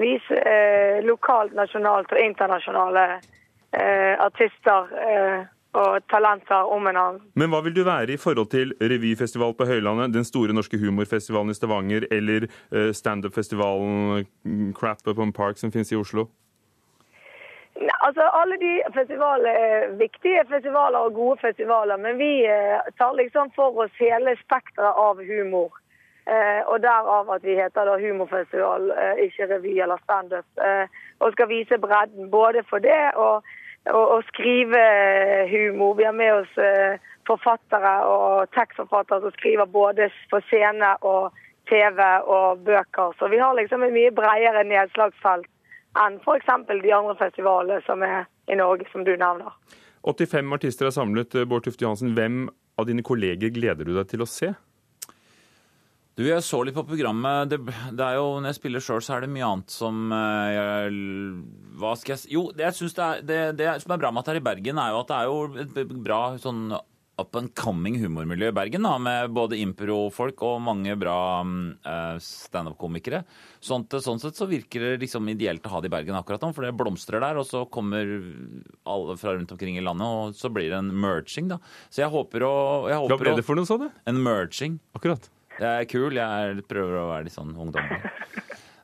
vise 0.00 0.40
uh, 0.40 1.04
lokalt, 1.04 1.52
nasjonalt 1.52 2.16
og 2.16 2.22
internasjonale 2.24 3.04
uh, 3.20 4.14
artister 4.24 4.88
og 5.72 6.02
talenter 6.10 6.66
om 6.74 6.86
en 6.90 6.96
annen. 6.98 7.22
Men 7.38 7.52
hva 7.52 7.60
vil 7.62 7.76
du 7.76 7.84
være 7.86 8.16
i 8.16 8.20
forhold 8.20 8.50
til 8.50 8.74
revyfestival 8.80 9.54
på 9.54 9.68
Høylandet, 9.70 10.14
den 10.14 10.26
store 10.26 10.56
norske 10.56 10.80
humorfestivalen 10.80 11.54
i 11.54 11.58
Stavanger 11.58 12.08
eller 12.10 12.48
standup-festivalen 12.96 14.26
Crap 14.74 15.06
Up 15.06 15.18
on 15.18 15.32
Park 15.32 15.62
som 15.62 15.70
finnes 15.70 15.92
i 15.92 15.98
Oslo? 16.00 16.26
Altså, 18.06 18.22
Alle 18.40 18.56
de 18.60 18.72
festivalene 18.94 19.52
er 19.66 19.92
viktige 19.96 20.44
festivaler 20.48 20.98
og 20.98 21.14
gode 21.14 21.36
festivaler, 21.40 21.96
men 21.96 22.18
vi 22.18 22.32
eh, 22.44 22.80
tar 22.98 23.14
liksom 23.16 23.52
for 23.56 23.78
oss 23.84 23.94
hele 23.98 24.36
spekteret 24.44 24.98
av 25.06 25.22
humor. 25.30 25.70
Eh, 26.28 26.60
og 26.70 26.82
derav 26.82 27.30
at 27.34 27.44
vi 27.44 27.56
heter 27.56 27.88
da 27.88 27.96
humorfestival, 27.98 28.90
eh, 28.90 29.22
ikke 29.26 29.48
revy 29.54 29.74
eller 29.80 30.02
standup. 30.04 30.48
Eh, 30.66 30.86
og 31.20 31.32
skal 31.32 31.48
vise 31.48 31.78
bredden 31.78 32.30
både 32.30 32.64
for 32.70 32.78
det 32.78 33.04
og, 33.14 33.44
og, 33.88 34.06
og 34.16 34.24
skrive 34.28 34.80
humor. 35.50 35.94
Vi 35.94 36.04
har 36.04 36.16
med 36.16 36.32
oss 36.42 36.58
eh, 36.58 37.00
forfattere 37.28 37.94
og 38.08 38.50
tekstforfattere 38.56 39.24
som 39.24 39.36
skriver 39.38 39.70
både 39.70 40.10
på 40.30 40.40
scene 40.48 40.94
og 41.00 41.32
TV 41.70 42.00
og 42.36 42.64
bøker. 42.66 43.16
Så 43.18 43.28
vi 43.32 43.38
har 43.38 43.54
liksom 43.56 43.82
et 43.86 43.94
mye 43.94 44.14
bredere 44.14 44.64
nedslagsfelt 44.66 45.48
enn 45.98 46.20
f.eks. 46.22 46.50
de 46.70 46.94
andre 46.94 47.16
festivalene 47.18 47.80
som 47.86 48.02
er 48.06 48.26
i 48.50 48.58
Norge, 48.58 48.86
som 48.92 49.04
du 49.06 49.10
nevner. 49.18 49.54
85 50.06 50.54
artister 50.54 50.86
er 50.86 50.94
samlet. 50.94 51.34
Bård 51.48 51.66
Tufte 51.66 51.84
Johansen, 51.84 52.14
hvem 52.16 52.48
av 52.78 52.86
dine 52.88 53.04
kolleger 53.04 53.52
gleder 53.54 53.84
du 53.84 53.94
deg 53.96 54.08
til 54.10 54.24
å 54.24 54.28
se? 54.28 54.54
Du, 56.20 56.26
Jeg 56.28 56.44
så 56.44 56.58
litt 56.66 56.76
på 56.76 56.84
programmet. 56.84 57.48
Det, 57.48 57.58
det 57.96 58.04
er 58.04 58.18
jo, 58.18 58.34
Når 58.42 58.52
jeg 58.52 58.58
spiller 58.58 58.84
sjøl, 58.84 59.00
så 59.00 59.16
er 59.16 59.24
det 59.24 59.32
mye 59.32 59.46
annet 59.46 59.72
som 59.72 60.12
eh, 60.12 60.50
jeg, 60.52 61.00
Hva 61.80 61.94
skal 61.96 62.16
jeg 62.16 62.22
si 62.26 62.34
Jo, 62.34 62.44
det 62.52 62.66
jeg 62.68 62.76
synes 62.82 62.96
det, 62.98 63.06
er, 63.08 63.24
det, 63.24 63.40
det 63.62 63.72
som 63.80 63.96
er 63.96 64.02
bra 64.02 64.12
med 64.12 64.20
at 64.20 64.28
det 64.28 64.36
er 64.36 64.42
i 64.42 64.48
Bergen, 64.50 64.80
er 64.82 64.92
jo 64.92 65.00
at 65.00 65.10
det 65.10 65.18
er 65.18 65.30
jo 65.30 65.64
et 65.64 65.94
bra 66.04 66.22
sånn 66.42 66.64
up 67.20 67.36
and 67.36 67.50
coming 67.52 67.98
humormiljø 68.00 68.48
i 68.48 68.54
Bergen, 68.56 68.86
da, 68.86 68.94
med 69.02 69.32
både 69.36 69.58
improfolk 69.60 70.40
og 70.46 70.62
mange 70.64 70.94
bra 70.96 71.16
uh, 71.44 72.14
standup-komikere. 72.24 73.20
Sånn, 73.60 73.84
sånn, 73.92 74.22
sett 74.22 74.38
så 74.40 74.48
virker 74.48 74.86
det 74.86 75.02
liksom 75.02 75.28
ideelt 75.28 75.66
å 75.68 75.74
ha 75.74 75.82
det 75.84 75.90
i 75.90 75.92
Bergen 75.92 76.16
akkurat 76.16 76.46
nå, 76.46 76.54
for 76.56 76.64
det 76.64 76.72
blomstrer 76.80 77.20
der. 77.20 77.36
Og 77.42 77.44
så 77.48 77.66
kommer 77.68 78.08
alle 78.88 79.18
fra 79.20 79.34
rundt 79.36 79.52
omkring 79.52 79.76
i 79.76 79.84
landet, 79.84 80.08
og 80.08 80.38
så 80.38 80.48
blir 80.52 80.70
det 80.72 80.78
en 80.80 80.88
merging, 81.02 81.50
da. 81.52 81.60
Så 81.92 82.06
jeg 82.06 82.14
håper 82.14 82.46
å 82.48 82.54
jeg 82.88 83.02
håper 83.02 83.12
Hva 83.12 83.20
ble 83.26 83.36
det 83.42 83.46
for 83.50 83.60
noe, 83.60 83.68
sa 83.68 83.76
du? 83.84 83.90
En 84.08 84.24
merging. 84.24 84.80
Akkurat. 84.96 85.28
Jeg 85.60 85.84
er 85.84 85.88
kul. 85.90 86.16
Jeg 86.16 86.64
prøver 86.68 86.98
å 87.02 87.08
være 87.12 87.28
litt 87.28 87.36
sånn 87.36 87.52
ungdommelig. 87.52 88.10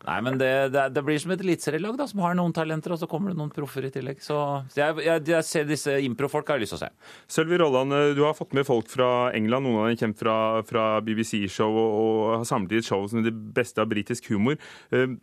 Nei, 0.07 0.21
men 0.23 0.37
det, 0.39 0.51
det, 0.71 0.83
det, 0.95 1.03
blir 1.03 1.19
som 1.19 1.33
et 1.35 1.41
eliteserielag 1.43 1.99
som 2.07 2.21
har 2.23 2.37
noen 2.39 2.53
talenter, 2.55 2.93
og 2.95 3.01
så 3.01 3.09
kommer 3.11 3.33
det 3.33 3.41
noen 3.41 3.51
proffer 3.51 3.89
i 3.89 3.91
tillegg. 3.91 4.21
Så, 4.23 4.37
jeg, 4.77 5.01
jeg, 5.03 5.23
jeg, 5.33 5.47
ser 5.49 5.65
disse 5.67 5.97
improfolka 6.07 6.55
har 6.55 6.61
jeg 6.61 6.67
lyst 6.69 6.77
til 6.77 6.79
å 6.79 6.85
se. 6.85 6.91
Sølvi 7.37 7.59
Rolland, 7.59 7.95
eh, 7.97 8.13
du 8.15 8.23
har 8.23 8.37
fått 8.39 8.55
med 8.55 8.69
folk 8.69 8.91
fra 8.93 9.33
England. 9.35 9.67
Noen 9.67 9.81
av 9.83 9.89
dem 9.91 9.99
kommer 9.99 10.21
fra, 10.21 10.37
fra 10.69 10.85
BBC-show 11.07 11.73
og, 11.73 11.97
og, 11.97 12.21
har 12.37 12.47
samlet 12.47 12.77
i 12.77 12.85
et 12.85 12.87
show 12.87 13.03
som 13.11 13.19
er 13.19 13.27
det 13.33 13.35
beste 13.57 13.83
av 13.83 13.91
britisk 13.91 14.31
humor. 14.31 14.61
Uh, 14.95 15.17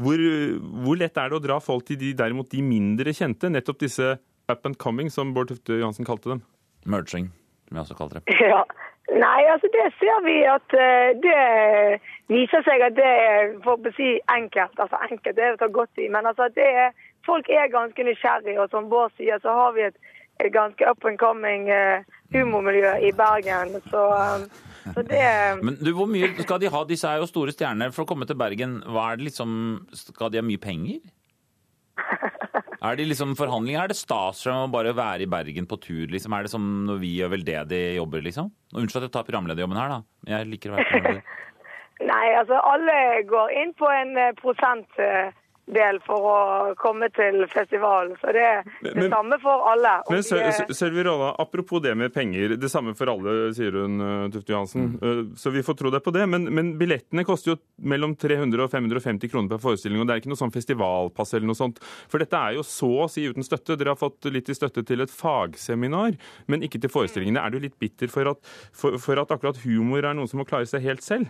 hvor, 0.00 0.22
hvor, 0.86 0.96
lett 0.96 1.20
er 1.20 1.28
det 1.28 1.36
å 1.36 1.42
dra 1.42 1.58
folk 1.60 1.84
til 1.90 2.00
de 2.00 2.14
derimot 2.16 2.48
de 2.54 2.62
mindre 2.64 3.12
kjente, 3.12 3.50
nettopp 3.52 3.82
disse 3.82 4.14
up 4.48 4.64
and 4.64 4.78
coming, 4.80 5.12
som 5.12 5.34
Bård 5.36 5.50
Tufte 5.52 5.76
Johansen 5.82 6.08
kalte 6.08 6.32
dem? 6.32 6.42
Merging, 6.88 7.28
som 7.68 7.76
jeg 7.76 7.84
også 7.84 7.98
kaller 7.98 8.20
det. 8.20 8.38
Ja. 8.52 8.62
Nei, 9.08 9.40
altså 9.48 9.68
det 9.72 9.86
ser 9.96 10.18
vi 10.26 10.36
at 10.44 10.74
uh, 10.76 11.16
det 11.24 11.36
viser 12.28 12.60
seg 12.66 12.82
at 12.84 12.96
det 12.98 13.08
er 13.08 13.54
for 13.64 13.80
å 13.80 13.92
si 13.96 14.18
enkelt. 14.34 14.76
Altså 14.76 15.00
enkelt, 15.06 15.36
det 15.36 15.46
er 15.46 15.56
å 15.56 15.60
ta 15.62 15.68
godt 15.72 16.02
i. 16.02 16.10
Men 16.12 16.28
altså 16.28 16.50
det 16.52 16.66
er, 16.82 16.92
folk 17.24 17.48
er 17.48 17.72
ganske 17.72 18.04
nysgjerrige, 18.04 18.60
og 18.60 18.68
som 18.68 18.90
Bård 18.92 19.14
sier, 19.16 19.40
så 19.40 19.54
har 19.56 19.72
vi 19.78 19.86
et, 19.88 19.96
et 20.44 20.52
ganske 20.52 20.84
up 20.84 21.08
and 21.08 21.16
coming 21.20 21.70
uh, 21.72 22.04
humormiljø 22.36 22.98
i 23.08 23.14
Bergen. 23.16 23.78
Så, 23.88 24.04
um, 24.12 24.44
så 24.92 25.06
det 25.08 25.24
Men 25.66 25.80
du, 25.80 25.94
hvor 25.96 26.10
mye 26.12 26.34
skal 26.42 26.60
de 26.60 26.68
ha? 26.76 26.84
Disse 26.92 27.08
er 27.08 27.22
jo 27.24 27.32
store 27.32 27.56
stjerner. 27.56 27.96
For 27.96 28.04
å 28.04 28.10
komme 28.12 28.28
til 28.28 28.36
Bergen, 28.36 28.82
hva 28.84 29.14
er 29.14 29.22
det 29.22 29.30
liksom 29.30 29.56
Skal 29.96 30.34
de 30.34 30.42
ha 30.42 30.44
mye 30.44 30.60
penger? 30.60 31.00
Er 32.78 32.94
det 32.94 33.08
liksom 33.10 33.34
forhandlinger? 33.38 33.80
Er 33.82 33.90
det 33.90 33.98
stas 33.98 34.44
å 34.46 34.54
bare 34.70 34.94
være 34.94 35.24
i 35.26 35.30
Bergen 35.30 35.66
på 35.66 35.80
tur? 35.82 36.06
liksom? 36.12 36.34
Er 36.36 36.46
det 36.46 36.52
som 36.52 36.62
når 36.86 37.00
vi 37.02 37.16
gjør 37.18 37.32
veldedige 37.34 37.96
jobber, 37.96 38.22
liksom? 38.22 38.52
Unnskyld 38.74 39.02
at 39.02 39.08
jeg 39.08 39.14
tar 39.16 39.26
programlederjobben 39.26 39.80
her, 39.80 39.96
da. 39.96 40.00
Jeg 40.30 40.50
liker 40.52 40.70
å 40.70 40.76
være 40.76 40.90
programleder. 40.92 41.44
Nei, 42.12 42.26
altså 42.38 42.60
alle 42.62 42.96
går 43.26 43.54
inn 43.58 43.74
på 43.74 43.88
en 43.90 44.14
eh, 44.22 44.34
prosent 44.38 45.00
eh, 45.02 45.34
del 45.74 46.00
for 46.04 46.28
å 46.28 46.38
komme 46.78 47.08
til 47.14 47.44
festivalen. 47.50 48.14
Så 48.20 48.32
det 48.34 48.44
er 48.44 48.62
det 48.84 48.94
men, 48.96 49.08
samme 49.12 49.38
for 49.42 49.66
alle. 49.70 49.94
Men 50.10 50.24
Sølvi 50.24 51.04
Rolla, 51.06 51.32
apropos 51.38 51.82
det 51.84 51.94
med 51.98 52.14
penger. 52.14 52.56
Det 52.60 52.70
samme 52.72 52.94
for 52.98 53.10
alle, 53.12 53.36
sier 53.56 53.76
hun 53.82 54.02
eh, 54.04 54.26
Tufte 54.34 54.54
Johansen. 54.54 54.90
Mm. 54.98 55.32
Så 55.38 55.52
vi 55.54 55.64
får 55.66 55.78
tro 55.80 55.92
deg 55.94 56.04
på 56.04 56.14
det. 56.14 56.26
Men, 56.30 56.48
men, 56.54 56.74
billettene 56.80 57.24
koster 57.28 57.54
jo 57.54 57.58
mellom 57.90 58.16
300 58.18 58.64
og 58.64 58.72
550 58.74 59.32
kroner 59.32 59.52
per 59.52 59.62
forestilling. 59.64 60.02
Og 60.02 60.08
det 60.08 60.16
er 60.16 60.22
ikke 60.22 60.32
noe 60.32 60.40
sånn 60.40 60.54
festivalpass 60.54 61.34
eller 61.36 61.50
noe 61.50 61.58
sånt. 61.58 61.82
For 62.10 62.22
dette 62.22 62.38
er 62.38 62.58
jo 62.58 62.66
så 62.66 62.92
å 63.04 63.10
si 63.12 63.26
uten 63.28 63.46
støtte. 63.46 63.78
Dere 63.78 63.94
har 63.94 64.00
fått 64.00 64.30
litt 64.32 64.50
i 64.50 64.56
støtte 64.56 64.84
til 64.88 65.04
et 65.04 65.12
fagseminar, 65.12 66.16
men 66.50 66.64
ikke 66.66 66.80
til 66.82 66.92
forestillingene. 66.92 67.42
Er 67.42 67.54
du 67.54 67.60
litt 67.62 67.78
bitter 67.80 68.10
for 68.12 68.34
at, 68.34 68.54
for, 68.76 68.98
for 69.02 69.20
at 69.20 69.34
akkurat 69.34 69.60
humor 69.66 70.04
er 70.04 70.16
noe 70.16 70.30
som 70.30 70.42
må 70.42 70.48
klare 70.48 70.68
seg 70.68 70.86
helt 70.86 71.04
selv? 71.06 71.28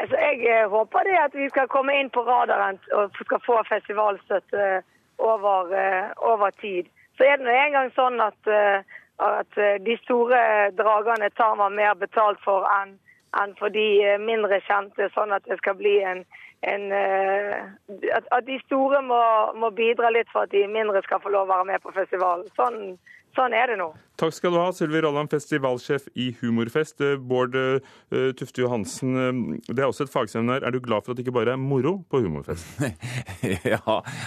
Altså, 0.00 0.16
jeg 0.16 0.46
eh, 0.48 0.70
håper 0.70 0.98
det 1.04 1.16
at 1.20 1.34
vi 1.36 1.48
skal 1.48 1.68
komme 1.68 1.94
inn 2.00 2.08
på 2.10 2.24
radaren 2.24 2.78
og 2.96 3.12
skal 3.20 3.40
få 3.44 3.58
festivalstøtte 3.68 4.82
over, 5.18 5.72
eh, 5.76 6.10
over 6.16 6.50
tid. 6.60 6.88
Så 7.16 7.24
er 7.24 7.36
det 7.36 7.46
nå 7.46 7.52
engang 7.52 7.92
sånn 7.96 8.20
at, 8.24 8.40
eh, 8.48 8.80
at, 9.22 9.58
de 9.84 9.96
store 10.00 10.70
dragene 10.78 11.28
tar 11.36 11.58
man 11.60 11.76
mer 11.76 11.94
betalt 11.94 12.40
for 12.44 12.66
enn 12.80 12.96
enn 13.40 13.54
for 13.56 13.72
de 13.72 14.16
mindre 14.20 14.58
kjente, 14.66 15.06
sånn 15.14 15.30
at 15.32 15.44
det 15.48 15.56
skal 15.56 15.78
bli 15.78 15.94
en, 16.04 16.18
en 16.62 16.92
at, 16.92 18.26
at, 18.30 18.44
de 18.46 18.58
store 18.66 19.00
må, 19.02 19.18
må, 19.58 19.72
bidra 19.74 20.12
litt 20.14 20.30
for 20.30 20.46
at 20.46 20.52
de 20.54 20.62
mindre 20.70 21.02
skal 21.06 21.22
få 21.22 21.32
lov 21.34 21.48
å 21.48 21.52
være 21.56 21.68
med 21.72 21.82
på 21.82 21.94
festivalen. 21.96 22.46
Sånn, 22.58 22.94
Sånn 23.32 23.54
er 23.56 23.70
det 23.70 23.78
nå. 23.80 23.86
Takk 24.20 24.34
skal 24.36 24.52
du 24.52 24.58
ha, 24.60 24.66
Sylvi 24.76 25.00
Rolland, 25.00 25.30
festivalsjef 25.32 26.04
i 26.20 26.28
Humorfest. 26.42 27.00
Eh, 27.00 27.14
Bård 27.16 27.56
uh, 27.56 27.94
Tufte 28.36 28.60
Johansen, 28.60 29.56
det 29.64 29.78
er 29.80 29.86
også 29.88 30.04
et 30.04 30.12
fagseminar. 30.12 30.66
Er 30.66 30.74
du 30.74 30.82
glad 30.84 31.06
for 31.06 31.14
at 31.14 31.18
det 31.18 31.24
ikke 31.24 31.38
bare 31.38 31.54
er 31.56 31.60
moro 31.60 31.94
på 32.12 32.20
Humorfest? 32.26 32.82
ja, 33.72 33.80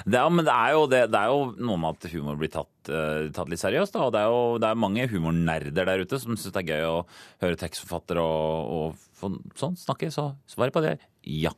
det 0.09 0.19
er, 0.19 0.31
men 0.33 0.47
det 0.47 0.55
er, 0.55 0.71
jo, 0.73 0.87
det, 0.89 1.03
det 1.13 1.21
er, 1.21 1.29
jo, 1.29 1.51
noe 1.69 1.81
med 1.83 1.99
at 1.99 2.09
humor 2.15 2.39
blir 2.41 2.51
tatt, 2.55 2.71
uh, 2.89 3.27
tatt 3.35 3.51
litt 3.51 3.61
seriøst. 3.61 3.93
Da. 3.93 4.07
Og 4.07 4.15
det 4.15 4.23
er 4.23 4.33
jo 4.33 4.41
det 4.63 4.71
er 4.71 4.83
mange 4.87 5.05
humornerder 5.11 5.91
der 5.91 6.01
ute 6.01 6.21
som 6.21 6.33
syns 6.33 6.55
det 6.55 6.65
er 6.65 6.73
gøy 6.73 6.89
å 6.89 6.97
høre 7.45 7.61
tekstforfattere 7.61 8.25
og, 8.25 8.97
og 9.21 9.29
sånn 9.59 9.77
snakke. 9.85 10.09
Så 10.13 10.31
svaret 10.49 10.73
på 10.73 10.83
det 10.85 10.97
ja. 11.21 11.53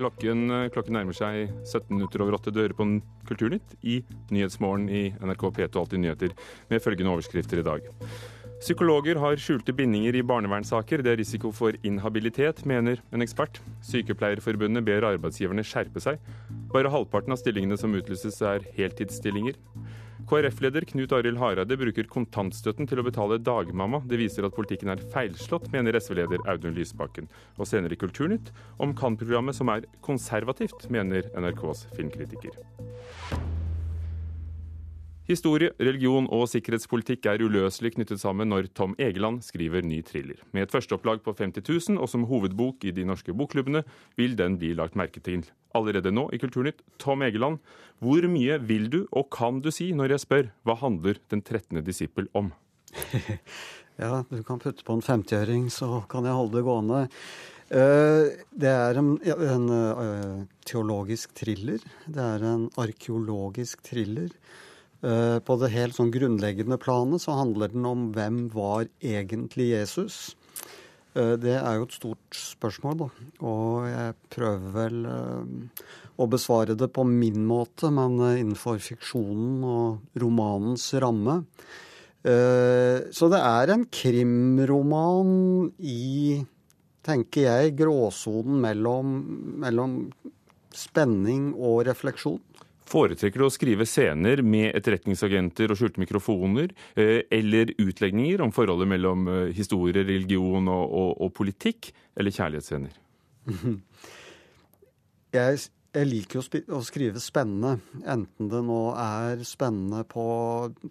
Klokken, 0.00 0.46
eh, 0.50 0.68
klokken, 0.72 0.94
nærmer 0.96 1.12
seg 1.12 1.50
17 1.68 1.92
minutter 1.92 2.22
over 2.24 2.38
åtte. 2.38 2.52
Du 2.52 2.62
hører 2.62 2.72
på 2.72 2.86
Kulturnytt 3.28 3.74
i 3.84 4.00
Nyhetsmorgen 4.32 4.88
i 4.88 5.10
NRK 5.20 5.50
P2 5.52 5.76
Alltid 5.76 6.00
nyheter, 6.00 6.32
med 6.70 6.80
følgende 6.80 7.12
overskrifter 7.12 7.60
i 7.60 7.66
dag. 7.66 7.88
Psykologer 8.60 9.16
har 9.16 9.40
skjulte 9.40 9.72
bindinger 9.72 10.16
i 10.16 10.24
barnevernssaker. 10.24 11.00
Det 11.00 11.12
er 11.12 11.20
risiko 11.20 11.52
for 11.52 11.72
inhabilitet, 11.82 12.64
mener 12.68 13.00
en 13.12 13.24
ekspert. 13.24 13.60
Sykepleierforbundet 13.88 14.84
ber 14.84 15.06
arbeidsgiverne 15.08 15.64
skjerpe 15.64 16.00
seg. 16.00 16.20
Bare 16.72 16.92
halvparten 16.92 17.32
av 17.32 17.40
stillingene 17.40 17.78
som 17.80 17.96
utlyses 17.96 18.36
er 18.44 18.64
heltidsstillinger. 18.76 19.56
KrF-leder 20.28 20.84
Knut 20.90 21.12
Arild 21.16 21.40
Hareide 21.40 21.78
bruker 21.80 22.08
kontantstøtten 22.10 22.88
til 22.90 23.00
å 23.00 23.04
betale 23.06 23.40
dagmamma. 23.42 24.02
Det 24.08 24.18
viser 24.20 24.46
at 24.46 24.56
politikken 24.56 24.92
er 24.92 25.04
feilslått, 25.14 25.70
mener 25.74 25.98
SV-leder 26.00 26.44
Audun 26.50 26.76
Lysbakken. 26.76 27.30
Og 27.58 27.70
senere 27.70 27.96
i 27.96 28.00
Kulturnytt 28.00 28.52
om 28.82 28.94
Kan-programmet 28.96 29.56
som 29.56 29.72
er 29.72 29.88
konservativt, 30.06 30.90
mener 30.92 31.30
NRKs 31.38 31.88
filmkritiker. 31.96 32.60
Historie, 35.30 35.70
religion 35.78 36.24
og 36.34 36.48
sikkerhetspolitikk 36.50 37.28
er 37.30 37.42
uløselig 37.44 37.92
knyttet 37.94 38.18
sammen 38.18 38.48
når 38.50 38.66
Tom 38.74 38.96
Egeland 38.98 39.44
skriver 39.46 39.84
ny 39.86 40.00
thriller. 40.02 40.40
Med 40.50 40.64
et 40.64 40.72
førsteopplag 40.74 41.20
på 41.22 41.36
50 41.38 41.62
000 41.92 42.00
og 42.02 42.08
som 42.10 42.24
hovedbok 42.26 42.82
i 42.82 42.90
de 42.96 43.04
norske 43.06 43.30
bokklubbene, 43.38 43.84
vil 44.18 44.34
den 44.34 44.56
bli 44.58 44.72
lagt 44.74 44.96
merke 44.98 45.22
til 45.22 45.44
allerede 45.78 46.10
nå 46.10 46.24
i 46.34 46.40
Kulturnytt. 46.42 46.82
Tom 46.98 47.22
Egeland, 47.22 47.60
hvor 48.02 48.26
mye 48.32 48.56
vil 48.58 48.88
du 48.90 49.04
og 49.12 49.28
kan 49.30 49.60
du 49.62 49.70
si 49.70 49.92
når 49.94 50.16
jeg 50.16 50.24
spør 50.24 50.48
hva 50.66 50.74
handler 50.80 51.20
Den 51.30 51.44
13. 51.44 51.78
disippel 51.86 52.26
om? 52.34 52.50
ja, 54.02 54.24
du 54.26 54.42
kan 54.42 54.58
putte 54.58 54.82
på 54.82 54.96
en 54.98 55.04
50-øring, 55.06 55.68
så 55.70 56.00
kan 56.10 56.26
jeg 56.26 56.34
holde 56.34 56.58
det 56.58 56.64
gående. 56.66 57.04
Eh, 57.70 58.32
det 58.50 58.72
er 58.72 58.98
en, 58.98 59.12
en 59.22 59.70
uh, 59.70 60.42
teologisk 60.66 61.38
thriller. 61.38 61.78
Det 62.10 62.26
er 62.32 62.48
en 62.50 62.66
arkeologisk 62.82 63.86
thriller. 63.86 64.34
Uh, 65.00 65.38
på 65.40 65.56
det 65.56 65.70
helt 65.72 65.96
sånn 65.96 66.12
grunnleggende 66.12 66.76
planet 66.76 67.22
så 67.22 67.38
handler 67.38 67.72
den 67.72 67.86
om 67.88 68.10
hvem 68.12 68.42
var 68.52 68.84
egentlig 69.00 69.70
Jesus. 69.70 70.36
Uh, 71.16 71.40
det 71.40 71.54
er 71.56 71.78
jo 71.78 71.86
et 71.86 71.96
stort 71.96 72.36
spørsmål, 72.36 72.98
da. 73.00 73.08
Og 73.48 73.86
jeg 73.88 74.18
prøver 74.36 74.74
vel 74.76 74.98
å 76.20 76.28
besvare 76.28 76.76
det 76.76 76.90
på 76.92 77.06
min 77.08 77.46
måte, 77.48 77.88
men 77.88 78.18
innenfor 78.34 78.76
fiksjonen 78.84 79.64
og 79.64 80.20
romanens 80.20 80.90
ramme. 81.00 81.40
Så 82.20 83.30
det 83.32 83.38
er 83.40 83.70
en 83.72 83.86
krimroman 83.88 85.30
i 85.80 86.42
tenker 87.06 87.46
jeg, 87.46 87.76
gråsonen 87.78 88.60
mellom, 88.60 89.14
mellom 89.62 89.94
spenning 90.76 91.50
og 91.56 91.86
refleksjon. 91.88 92.42
Foretrekker 92.90 93.38
du 93.38 93.46
å 93.46 93.52
skrive 93.54 93.86
scener 93.86 94.42
med 94.42 94.72
etterretningsagenter 94.74 95.70
og 95.70 95.78
skjulte 95.78 96.02
mikrofoner, 96.02 96.72
eh, 96.98 97.20
eller 97.30 97.70
utlegninger 97.78 98.42
om 98.42 98.50
forholdet 98.54 98.90
mellom 98.90 99.28
eh, 99.30 99.52
historie, 99.54 100.02
religion 100.02 100.66
og, 100.66 100.86
og, 101.02 101.10
og 101.22 101.34
politikk, 101.38 101.92
eller 102.18 102.34
kjærlighetsscener? 102.34 102.96
Jeg 105.30 105.60
jeg 105.90 106.06
liker 106.06 106.38
å 106.70 106.80
skrive 106.86 107.18
spennende, 107.18 107.80
enten 108.06 108.46
det 108.50 108.60
nå 108.62 108.78
er 108.94 109.40
spennende 109.46 110.04
på, 110.06 110.22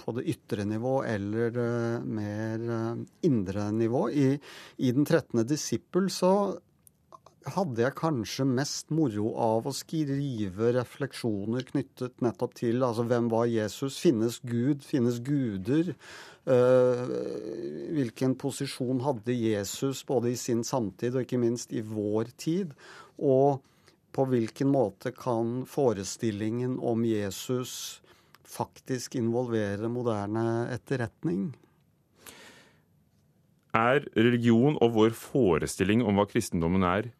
på 0.01 0.13
det 0.17 0.25
ytre 0.33 0.65
nivå 0.67 0.97
eller 1.07 1.55
uh, 1.55 2.03
mer 2.03 2.65
uh, 2.67 2.99
indre 3.23 3.69
nivå. 3.77 4.01
I, 4.11 4.33
I, 4.75 4.91
Den 4.91 5.07
13. 5.07 5.45
disippel 5.47 6.09
så 6.11 6.33
hadde 7.47 7.83
jeg 7.85 7.95
kanskje 7.95 8.43
mest 8.47 8.89
moro 8.91 9.31
av 9.39 9.67
å 9.69 9.73
skrive 9.75 10.73
refleksjoner 10.75 11.63
knyttet 11.69 12.19
nettopp 12.23 12.55
til 12.59 12.83
altså 12.83 13.05
hvem 13.07 13.29
var 13.31 13.47
Jesus? 13.47 13.99
Finnes 14.01 14.39
Gud? 14.43 14.83
Finnes 14.83 15.21
guder? 15.23 15.93
Uh, 16.49 17.05
hvilken 17.95 18.35
posisjon 18.39 19.03
hadde 19.05 19.35
Jesus 19.35 20.03
både 20.07 20.33
i 20.33 20.39
sin 20.39 20.65
samtid 20.67 21.15
og 21.15 21.23
ikke 21.23 21.39
minst 21.41 21.71
i 21.71 21.83
vår 21.85 22.33
tid? 22.39 22.73
Og 23.17 23.63
på 24.15 24.25
hvilken 24.27 24.71
måte 24.73 25.13
kan 25.15 25.63
forestillingen 25.69 26.75
om 26.81 27.05
Jesus 27.07 28.01
faktisk 28.49 29.15
involvere 29.15 29.87
moderne 29.91 30.67
etterretning? 30.73 31.53
Er 33.77 34.01
religion 34.17 34.79
og 34.81 34.95
vår 34.97 35.13
forestilling 35.13 36.01
om 36.01 36.17
hva 36.17 36.25
kristendommen 36.27 36.83
er, 36.89 37.11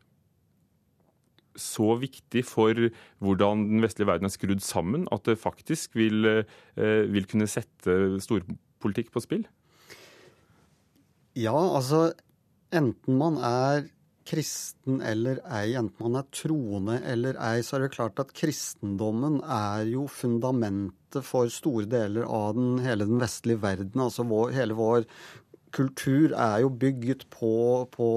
så 1.57 1.95
viktig 2.01 2.43
for 2.47 2.77
hvordan 3.23 3.65
den 3.71 3.83
vestlige 3.83 4.09
verden 4.09 4.29
er 4.29 4.33
skrudd 4.33 4.63
sammen, 4.63 5.07
at 5.13 5.25
det 5.27 5.39
faktisk 5.41 5.95
vil, 5.97 6.25
eh, 6.25 7.05
vil 7.09 7.29
kunne 7.29 7.49
sette 7.49 8.19
storpolitikk 8.23 9.13
på 9.13 9.23
spill? 9.23 9.47
Ja, 11.39 11.55
altså 11.55 12.09
enten 12.75 13.17
man 13.17 13.39
er 13.41 13.87
kristen 14.29 14.99
eller 15.01 15.39
ei, 15.49 15.73
enten 15.79 16.05
man 16.05 16.19
er 16.19 16.27
troende 16.35 16.99
eller 17.07 17.37
ei, 17.41 17.61
så 17.65 17.77
er 17.77 17.85
det 17.85 17.95
klart 17.95 18.19
at 18.21 18.33
kristendommen 18.37 19.39
er 19.41 19.87
jo 19.89 20.05
fundamentet 20.11 21.25
for 21.25 21.49
store 21.49 21.87
deler 21.89 22.27
av 22.27 22.53
den, 22.57 22.77
hele 22.85 23.07
den 23.09 23.21
vestlige 23.21 23.61
verden. 23.63 24.03
Altså 24.03 24.27
vår, 24.29 24.53
hele 24.53 24.77
vår 24.77 25.07
kultur 25.75 26.33
er 26.33 26.63
jo 26.63 26.73
bygget 26.81 27.27
på, 27.33 27.85
på 27.93 28.09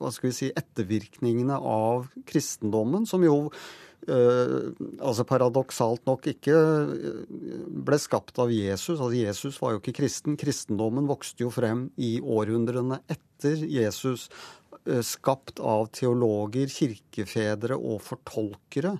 hva 0.00 0.12
skal 0.14 0.30
vi 0.30 0.36
si, 0.36 0.52
ettervirkningene 0.56 1.58
av 1.58 2.08
kristendommen, 2.28 3.08
som 3.08 3.24
jo 3.26 3.40
Uh, 4.06 4.70
altså 5.02 5.24
Paradoksalt 5.26 6.04
nok 6.06 6.28
ikke 6.30 6.54
ble 7.86 7.96
skapt 7.98 8.38
av 8.38 8.52
Jesus. 8.54 9.00
Altså 9.00 9.16
Jesus 9.18 9.56
var 9.58 9.74
jo 9.74 9.80
ikke 9.80 9.96
kristen. 9.98 10.36
Kristendommen 10.38 11.08
vokste 11.10 11.42
jo 11.42 11.50
frem 11.50 11.88
i 11.98 12.16
århundrene 12.20 13.00
etter 13.10 13.64
Jesus. 13.66 14.28
Uh, 14.86 15.02
skapt 15.02 15.58
av 15.58 15.88
teologer, 15.96 16.70
kirkefedre 16.70 17.78
og 17.80 17.98
fortolkere. 18.06 18.94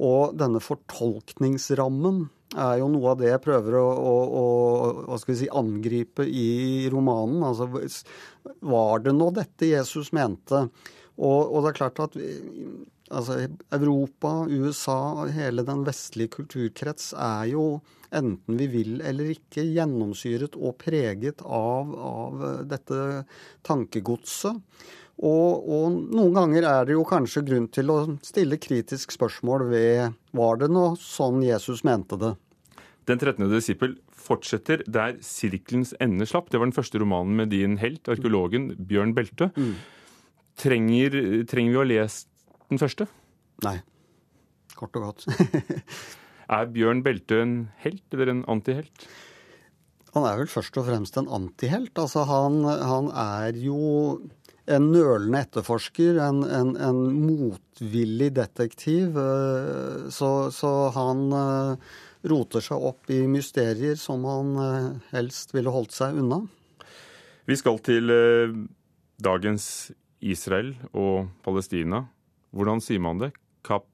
Og 0.00 0.36
denne 0.40 0.62
fortolkningsrammen 0.62 2.24
er 2.56 2.78
jo 2.80 2.88
noe 2.92 3.12
av 3.12 3.20
det 3.20 3.30
jeg 3.30 3.42
prøver 3.44 3.76
å, 3.80 3.86
å, 3.92 4.46
å 5.12 5.20
si, 5.20 5.48
angripe 5.48 6.24
i 6.28 6.88
romanen. 6.92 7.44
Altså, 7.44 7.68
var 8.60 9.04
det 9.04 9.14
nå 9.16 9.30
dette 9.36 9.70
Jesus 9.70 10.12
mente? 10.16 10.66
Og, 11.20 11.40
og 11.52 11.62
det 11.62 11.72
er 11.72 11.78
klart 11.78 12.02
at 12.02 12.16
altså, 13.12 13.38
Europa, 13.72 14.34
USA, 14.48 15.26
hele 15.32 15.64
den 15.68 15.84
vestlige 15.86 16.38
kulturkrets 16.38 17.12
er 17.16 17.50
jo, 17.52 17.66
enten 18.12 18.58
vi 18.60 18.68
vil 18.72 18.96
eller 19.04 19.32
ikke, 19.34 19.64
gjennomsyret 19.64 20.56
og 20.60 20.76
preget 20.82 21.44
av, 21.44 21.94
av 21.96 22.42
dette 22.68 22.98
tankegodset. 23.68 24.60
Og, 25.22 25.68
og, 25.70 25.98
noen 26.10 26.34
ganger 26.34 26.66
er 26.66 26.88
det 26.88 26.96
jo 26.96 27.04
kanskje 27.06 27.44
grunn 27.46 27.68
til 27.70 27.92
å 27.94 27.98
stille 28.26 28.58
kritisk 28.58 29.14
spørsmål 29.14 29.68
ved 29.70 30.16
var 30.34 30.58
det 30.58 30.68
nå 30.72 30.96
sånn 30.98 31.44
Jesus 31.46 31.84
mente 31.86 32.18
det? 32.18 32.32
Den 33.06 33.20
13. 33.22 33.46
disippel 33.50 33.96
fortsetter 34.22 34.82
der 34.90 35.16
sirkelens 35.22 35.94
ende 36.02 36.26
slapp. 36.26 36.50
Det 36.50 36.58
var 36.58 36.68
den 36.68 36.76
første 36.76 36.98
romanen 37.02 37.38
med 37.38 37.52
din 37.54 37.78
helt, 37.82 38.06
arkeologen 38.10 38.72
Bjørn 38.78 39.14
Belte. 39.14 39.50
Mm. 39.54 39.74
Trenger, 40.58 41.18
trenger, 41.50 41.74
vi 41.74 41.80
å 41.80 41.86
lese 41.86 42.26
den 42.70 42.82
første? 42.82 43.06
Nei. 43.66 43.78
Kort 44.78 44.98
og 44.98 45.10
godt. 45.10 45.26
er 46.58 46.70
Bjørn 46.74 47.02
Belte 47.06 47.42
en 47.44 47.56
helt 47.84 48.06
eller 48.14 48.34
en 48.34 48.46
antihelt? 48.50 49.06
Han 50.12 50.26
er 50.28 50.42
vel 50.42 50.50
først 50.50 50.76
og 50.76 50.86
fremst 50.90 51.16
en 51.16 51.30
antihelt. 51.32 51.94
Altså, 51.96 52.26
han, 52.28 52.62
han 52.66 53.08
er 53.16 53.56
jo 53.56 54.18
en 54.70 54.88
nølende 54.92 55.42
etterforsker, 55.42 56.18
en, 56.22 56.42
en, 56.46 56.72
en 56.76 57.00
motvillig 57.16 58.30
detektiv. 58.36 59.18
Eh, 59.18 60.08
så, 60.14 60.50
så, 60.54 60.72
han 60.94 61.24
eh, 61.36 61.92
roter 62.30 62.64
seg 62.64 62.88
opp 62.92 63.10
i 63.10 63.24
mysterier 63.30 63.98
som 63.98 64.26
han 64.28 64.52
eh, 64.62 64.90
helst 65.16 65.54
ville 65.56 65.72
holdt 65.74 65.96
seg 65.96 66.20
unna. 66.22 66.44
Vi 67.48 67.58
skal 67.58 67.80
til 67.82 68.12
dagens 69.22 69.64
Israel 70.22 70.76
og 70.94 71.32
Palestina. 71.42 72.04
Hvordan 72.54 72.82
sier 72.84 73.02
man 73.02 73.18
det? 73.18 73.32
Kap 73.66 73.88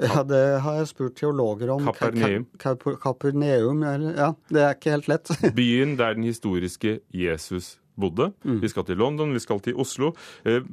ja, 0.00 0.22
det 0.24 0.62
har 0.64 0.78
jeg 0.78 0.88
spurt 0.88 1.16
teologer 1.18 1.74
om. 1.74 1.84
Kaperneum. 1.84 2.46
Kaperneum, 2.56 3.82
ja, 3.84 4.30
Det 4.48 4.62
er 4.64 4.72
ikke 4.72 4.94
helt 4.94 5.10
lett. 5.12 5.32
Byen 5.58 5.92
der 6.00 6.16
den 6.16 6.24
historiske 6.24 7.02
Jesus 7.12 7.74
bodde. 7.98 8.30
Mm. 8.44 8.60
Vi 8.62 8.70
skal 8.72 8.86
til 8.88 9.00
London, 9.00 9.34
vi 9.34 9.42
skal 9.42 9.62
til 9.64 9.78
Oslo. 9.80 10.14
Eh, 10.44 10.64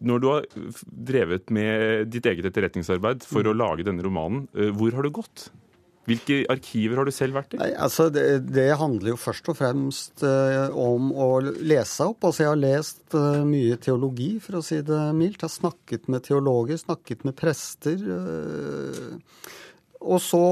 når 0.00 0.20
du 0.20 0.28
har 0.30 0.46
drevet 0.88 1.50
med 1.52 2.08
ditt 2.12 2.26
eget 2.26 2.46
etterretningsarbeid 2.48 3.26
for 3.28 3.44
mm. 3.44 3.50
å 3.50 3.56
lage 3.56 3.86
denne 3.88 4.04
romanen, 4.06 4.46
eh, 4.56 4.72
hvor 4.72 4.96
har 4.96 5.06
du 5.06 5.12
gått? 5.20 5.50
Hvilke 6.08 6.40
arkiver 6.50 6.98
har 6.98 7.06
du 7.06 7.12
selv 7.14 7.36
vært 7.38 7.54
i? 7.54 7.60
Nei, 7.60 7.70
altså 7.78 8.08
det, 8.10 8.24
det, 8.48 8.70
handler 8.80 9.12
jo 9.12 9.20
først 9.20 9.50
og 9.52 9.58
fremst 9.58 10.24
uh, 10.24 10.72
om 10.74 11.12
å 11.12 11.28
lese 11.44 12.08
opp. 12.08 12.24
Altså 12.24 12.46
Jeg 12.46 12.50
har 12.50 12.62
lest 12.62 13.02
uh, 13.14 13.42
mye 13.46 13.76
teologi, 13.82 14.32
for 14.42 14.58
å 14.58 14.64
si 14.64 14.80
det 14.86 15.00
mildt. 15.14 15.42
Jeg 15.42 15.46
har 15.46 15.54
snakket 15.54 16.08
med 16.10 16.24
teologer, 16.26 16.80
snakket 16.80 17.22
med 17.28 17.36
prester. 17.38 18.00
Uh, 18.00 19.20
og 20.00 20.18
så 20.24 20.42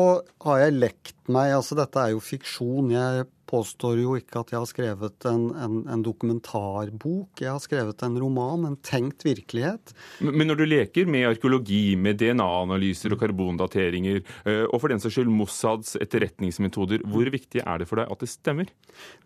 har 0.45 0.61
jeg 0.61 0.77
lekt 0.77 1.17
meg 1.33 1.55
Altså 1.57 1.79
dette 1.79 2.03
er 2.03 2.13
jo 2.13 2.21
fiksjon. 2.21 2.93
Jeg 2.93 3.25
påstår 3.49 4.03
jo 4.03 4.15
ikke 4.19 4.43
at 4.43 4.53
jeg 4.53 4.61
har 4.61 4.69
skrevet 4.69 5.27
en, 5.31 5.47
en, 5.57 5.79
en, 5.89 6.03
dokumentarbok. 6.05 7.41
Jeg 7.41 7.51
har 7.51 7.63
skrevet 7.65 8.05
en 8.05 8.19
roman, 8.21 8.67
en 8.69 8.77
tenkt 8.85 9.25
virkelighet. 9.27 9.95
Men 10.25 10.51
når 10.51 10.61
du 10.61 10.67
leker 10.69 11.09
med 11.11 11.29
arkeologi, 11.31 11.97
med 12.01 12.21
DNA-analyser 12.21 13.15
og 13.15 13.23
karbondateringer, 13.23 14.21
eh, 14.45 14.65
og 14.69 14.83
for 14.83 14.93
den 14.93 15.03
saks 15.03 15.19
skyld 15.19 15.33
Mossads 15.33 15.97
etterretningsmetoder, 16.03 17.05
hvor 17.09 17.33
viktig 17.33 17.65
er 17.65 17.83
det 17.83 17.89
for 17.91 18.03
deg 18.03 18.13
at 18.13 18.25
det 18.25 18.31
stemmer? 18.33 18.71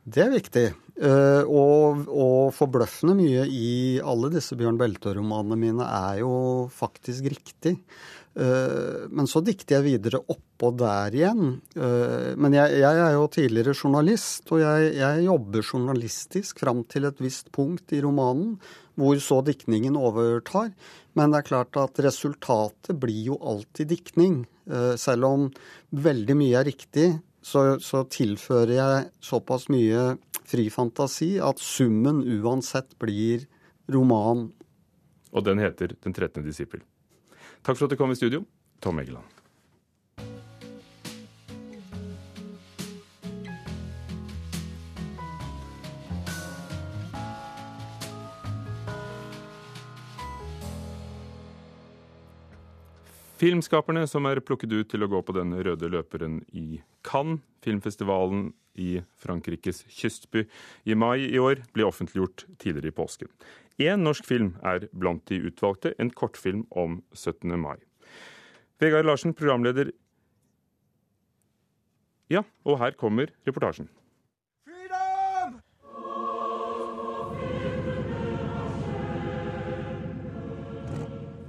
Det 0.03 0.25
er 0.25 0.33
viktig. 0.33 0.67
Eh, 1.03 1.43
og, 1.49 2.07
og 2.07 2.53
forbløffende 2.57 3.17
mye 3.19 3.47
i 3.49 3.75
alle 4.05 4.33
disse 4.35 4.57
Bjørn 4.59 4.81
Belte-romanene 4.81 5.59
mine 5.59 5.87
er 5.87 6.23
jo 6.23 6.35
faktisk 6.73 7.31
riktig. 7.33 7.79
Eh, 8.35 9.09
men 9.13 9.29
så 9.29 9.43
dikter 9.45 9.79
jeg 9.79 9.85
videre 9.99 10.23
oppå 10.33 10.71
der 10.81 11.17
igjen. 11.17 11.59
Eh, 11.77 12.33
men 12.41 12.57
jeg, 12.57 12.79
jeg, 12.81 13.01
er 13.05 13.17
jo 13.17 13.27
tidligere 13.33 13.75
journalist, 13.77 14.47
og 14.55 14.63
jeg, 14.63 14.95
jeg, 14.97 15.25
jobber 15.27 15.67
journalistisk 15.67 16.63
fram 16.65 16.85
til 16.89 17.09
et 17.09 17.21
visst 17.23 17.53
punkt 17.53 17.93
i 17.93 18.01
romanen, 18.05 18.57
hvor 18.97 19.21
så 19.25 19.43
diktningen 19.45 19.99
overtar. 20.01 20.73
Men 21.19 21.33
det 21.33 21.43
er 21.43 21.51
klart 21.51 21.81
at 21.81 22.01
resultatet 22.05 22.97
blir 23.01 23.35
jo 23.35 23.39
alltid 23.41 23.93
diktning. 23.93 24.43
Eh, 24.71 24.95
selv 25.01 25.29
om 25.29 25.47
veldig 25.93 26.39
mye 26.39 26.63
er 26.63 26.71
riktig, 26.71 27.11
så, 27.43 27.77
så 27.83 28.05
tilfører 28.07 28.77
jeg 28.77 29.09
såpass 29.25 29.67
mye 29.73 30.13
fri 30.49 30.69
fantasi 30.73 31.35
at 31.43 31.61
summen 31.63 32.23
uansett 32.41 32.97
blir 33.03 33.45
roman. 33.93 34.49
Og 35.33 35.45
den 35.45 35.61
heter 35.61 35.97
Den 36.01 36.15
13. 36.15 36.45
disippel. 36.47 36.85
Takk 37.63 37.79
for 37.79 37.87
at 37.87 37.95
du 37.95 37.97
kom 37.97 38.11
i 38.11 38.19
studio, 38.19 38.43
Tom 38.83 38.99
Egeland. 38.99 39.25
Filmskaperne 53.43 54.05
som 54.07 54.27
er 54.27 54.39
plukket 54.43 54.71
ut 54.71 54.91
til 54.91 55.03
å 55.03 55.11
gå 55.11 55.19
på 55.27 55.35
den 55.35 55.55
røde 55.67 55.89
løperen 55.91 56.41
i 56.55 56.83
Cannes, 57.07 57.41
filmfestivalen 57.63 58.53
i 58.75 59.03
Frankrikes 59.21 59.83
kystby 59.89 60.47
i 60.85 60.95
mai 60.95 61.29
i 61.29 61.39
år, 61.41 61.63
ble 61.75 61.87
offentliggjort 61.87 62.47
tidligere 62.59 62.93
i 62.93 62.97
påsken. 62.97 63.31
Én 63.81 64.05
norsk 64.05 64.27
film 64.29 64.55
er 64.65 64.87
blant 64.93 65.25
de 65.29 65.41
utvalgte, 65.49 65.95
en 65.99 66.11
kortfilm 66.11 66.67
om 66.71 67.01
17. 67.13 67.55
mai. 67.61 67.79
Vegard 68.83 69.07
Larsen, 69.07 69.35
programleder 69.35 69.93
Ja, 72.33 72.43
og 72.65 72.79
her 72.81 72.95
kommer 72.97 73.29
reportasjen. 73.47 73.89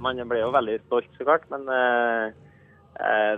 Man 0.04 0.20
ble 0.28 0.42
jo 0.42 0.50
veldig 0.52 0.78
stolt, 0.84 1.08
så 1.16 1.24
klart, 1.24 1.46
men 1.48 1.64
uh, 1.64 2.28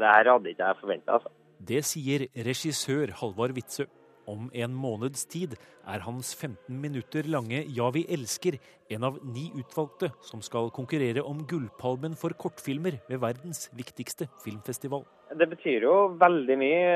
det 0.03 0.09
her 0.11 0.33
hadde 0.33 0.51
ikke 0.51 0.67
jeg 0.67 0.81
forventa. 0.81 1.19
Altså. 1.21 1.31
Det 1.59 1.85
sier 1.89 2.27
regissør 2.37 3.15
Halvard 3.17 3.55
Witzøe. 3.57 3.89
Om 4.27 4.49
en 4.59 4.73
måneds 4.75 5.23
tid 5.31 5.55
er 5.87 6.03
hans 6.03 6.35
15 6.35 6.81
minutter 6.81 7.23
lange 7.23 7.63
'Ja, 7.63 7.91
vi 7.91 8.05
elsker' 8.09 8.59
en 8.91 9.05
av 9.05 9.19
ni 9.25 9.53
utvalgte 9.55 10.11
som 10.21 10.43
skal 10.43 10.71
konkurrere 10.71 11.23
om 11.23 11.47
Gullpalmen 11.47 12.17
for 12.17 12.31
kortfilmer 12.31 12.99
ved 13.09 13.21
verdens 13.21 13.71
viktigste 13.73 14.29
filmfestival. 14.45 15.05
Det 15.37 15.47
betyr 15.51 15.85
jo 15.85 15.95
veldig 16.17 16.55
mye, 16.57 16.93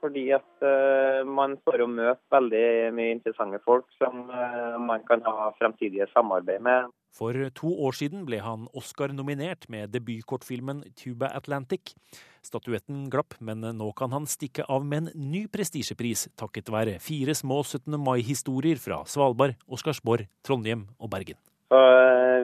fordi 0.00 0.30
at 0.32 0.64
uh, 0.64 1.26
man 1.28 1.58
får 1.66 1.82
jo 1.82 1.88
møte 1.92 2.32
veldig 2.32 2.92
mye 2.96 3.12
interessante 3.12 3.60
folk 3.66 3.84
som 3.98 4.30
uh, 4.30 4.78
man 4.80 5.04
kan 5.08 5.20
ha 5.26 5.50
fremtidige 5.58 6.06
samarbeid 6.14 6.64
med. 6.64 6.88
For 7.16 7.36
to 7.56 7.72
år 7.88 7.96
siden 7.96 8.24
ble 8.28 8.40
han 8.44 8.64
Oscar-nominert 8.76 9.68
med 9.72 9.92
debutkortfilmen 9.92 10.84
'Tuba 10.96 11.28
Atlantic'. 11.36 11.92
Statuetten 12.44 13.10
glapp, 13.12 13.36
men 13.40 13.60
nå 13.60 13.90
kan 13.98 14.12
han 14.12 14.28
stikke 14.28 14.64
av 14.68 14.84
med 14.84 15.08
en 15.08 15.30
ny 15.32 15.46
prestisjepris 15.48 16.28
takket 16.38 16.72
være 16.72 16.98
fire 17.02 17.34
små 17.34 17.62
17. 17.64 17.96
mai-historier 18.00 18.80
fra 18.80 19.02
Svalbard, 19.04 19.56
Oscarsborg, 19.68 20.28
Trondheim 20.44 20.88
og 21.00 21.10
Bergen. 21.12 21.40
Så 21.68 21.80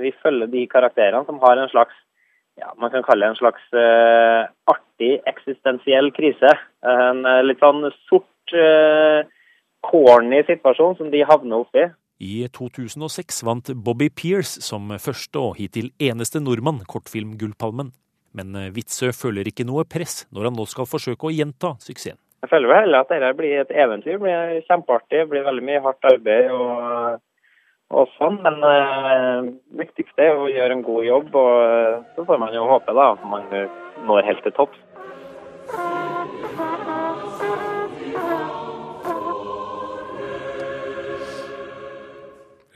Vi 0.03 0.11
følger 0.23 0.49
de 0.51 0.66
karakterene 0.66 1.25
som 1.29 1.38
har 1.38 1.57
en 1.57 1.68
slags 1.71 1.95
ja, 2.61 2.73
man 2.79 2.93
kan 2.93 3.05
kalle 3.07 3.25
det 3.25 3.33
en 3.33 3.41
slags 3.41 3.65
uh, 3.77 4.49
artig 4.71 5.15
eksistensiell 5.31 6.12
krise. 6.17 6.53
En 6.85 7.25
uh, 7.25 7.41
litt 7.47 7.62
sånn 7.62 7.87
sort, 8.11 8.55
uh, 8.55 9.25
corny 9.83 10.43
situasjon 10.47 10.99
som 11.01 11.11
de 11.12 11.25
havner 11.27 11.65
oppi. 11.65 11.88
I 12.23 12.45
2006 12.55 13.43
vant 13.49 13.73
Bobby 13.75 14.07
Pears 14.15 14.55
som 14.62 14.93
første 15.03 15.41
og 15.41 15.57
hittil 15.59 15.91
eneste 15.99 16.43
nordmann 16.43 16.85
kortfilm-Gullpalmen. 16.87 17.91
Men 18.33 18.55
Witzøe 18.73 19.11
føler 19.12 19.49
ikke 19.51 19.67
noe 19.69 19.83
press 19.85 20.23
når 20.33 20.49
han 20.49 20.55
nå 20.57 20.65
skal 20.71 20.87
forsøke 20.88 21.29
å 21.29 21.35
gjenta 21.35 21.75
suksessen. 21.83 22.21
Jeg 22.43 22.51
føler 22.51 22.71
vel 22.71 22.81
heller 22.87 23.05
at 23.05 23.11
dette 23.11 23.35
blir 23.38 23.59
et 23.61 23.75
eventyr. 23.75 24.17
Det 24.17 24.23
blir 24.23 24.62
kjempeartig. 24.67 25.19
Det 25.19 25.29
blir 25.31 25.45
veldig 25.47 25.67
mye 25.67 25.83
hardt 25.85 26.09
arbeid. 26.11 26.49
og 26.51 27.21
og 27.92 28.09
sånn, 28.16 28.40
Men 28.44 28.59
det 28.62 28.76
uh, 28.81 29.50
viktigste 29.83 30.24
er 30.24 30.38
å 30.38 30.48
gjøre 30.50 30.78
en 30.78 30.85
god 30.87 31.05
jobb, 31.07 31.37
og 31.37 31.52
uh, 31.61 32.00
så 32.16 32.24
får 32.28 32.40
man 32.40 32.57
jo 32.57 32.64
håpe 32.70 32.96
da, 32.96 33.12
at 33.14 33.24
man 33.28 33.46
når 34.09 34.28
helt 34.31 34.42
til 34.46 34.57
topps. 34.57 34.81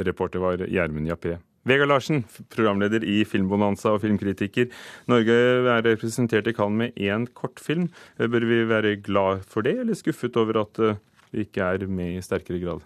Reporter 0.07 0.43
var 0.43 0.61
Gjermund 0.69 1.09
Jappé. 1.09 1.39
Vegard 1.67 1.91
Larsen, 1.91 2.21
programleder 2.53 3.03
i 3.03 3.23
Filmbonanza 3.27 3.97
og 3.97 4.03
filmkritiker. 4.05 4.69
Norge 5.11 5.35
er 5.35 5.83
representert 5.89 6.47
i 6.47 6.55
Cannes 6.55 6.79
med 6.85 7.01
én 7.01 7.25
kortfilm. 7.35 7.89
Bør 8.21 8.47
vi 8.47 8.61
være 8.71 8.99
glad 9.03 9.43
for 9.51 9.67
det, 9.67 9.79
eller 9.81 9.99
skuffet 9.99 10.37
over 10.39 10.61
at 10.63 10.85
vi 11.33 11.49
ikke 11.49 11.73
er 11.73 11.89
med 11.91 12.21
i 12.21 12.23
sterkere 12.23 12.63
grad? 12.63 12.85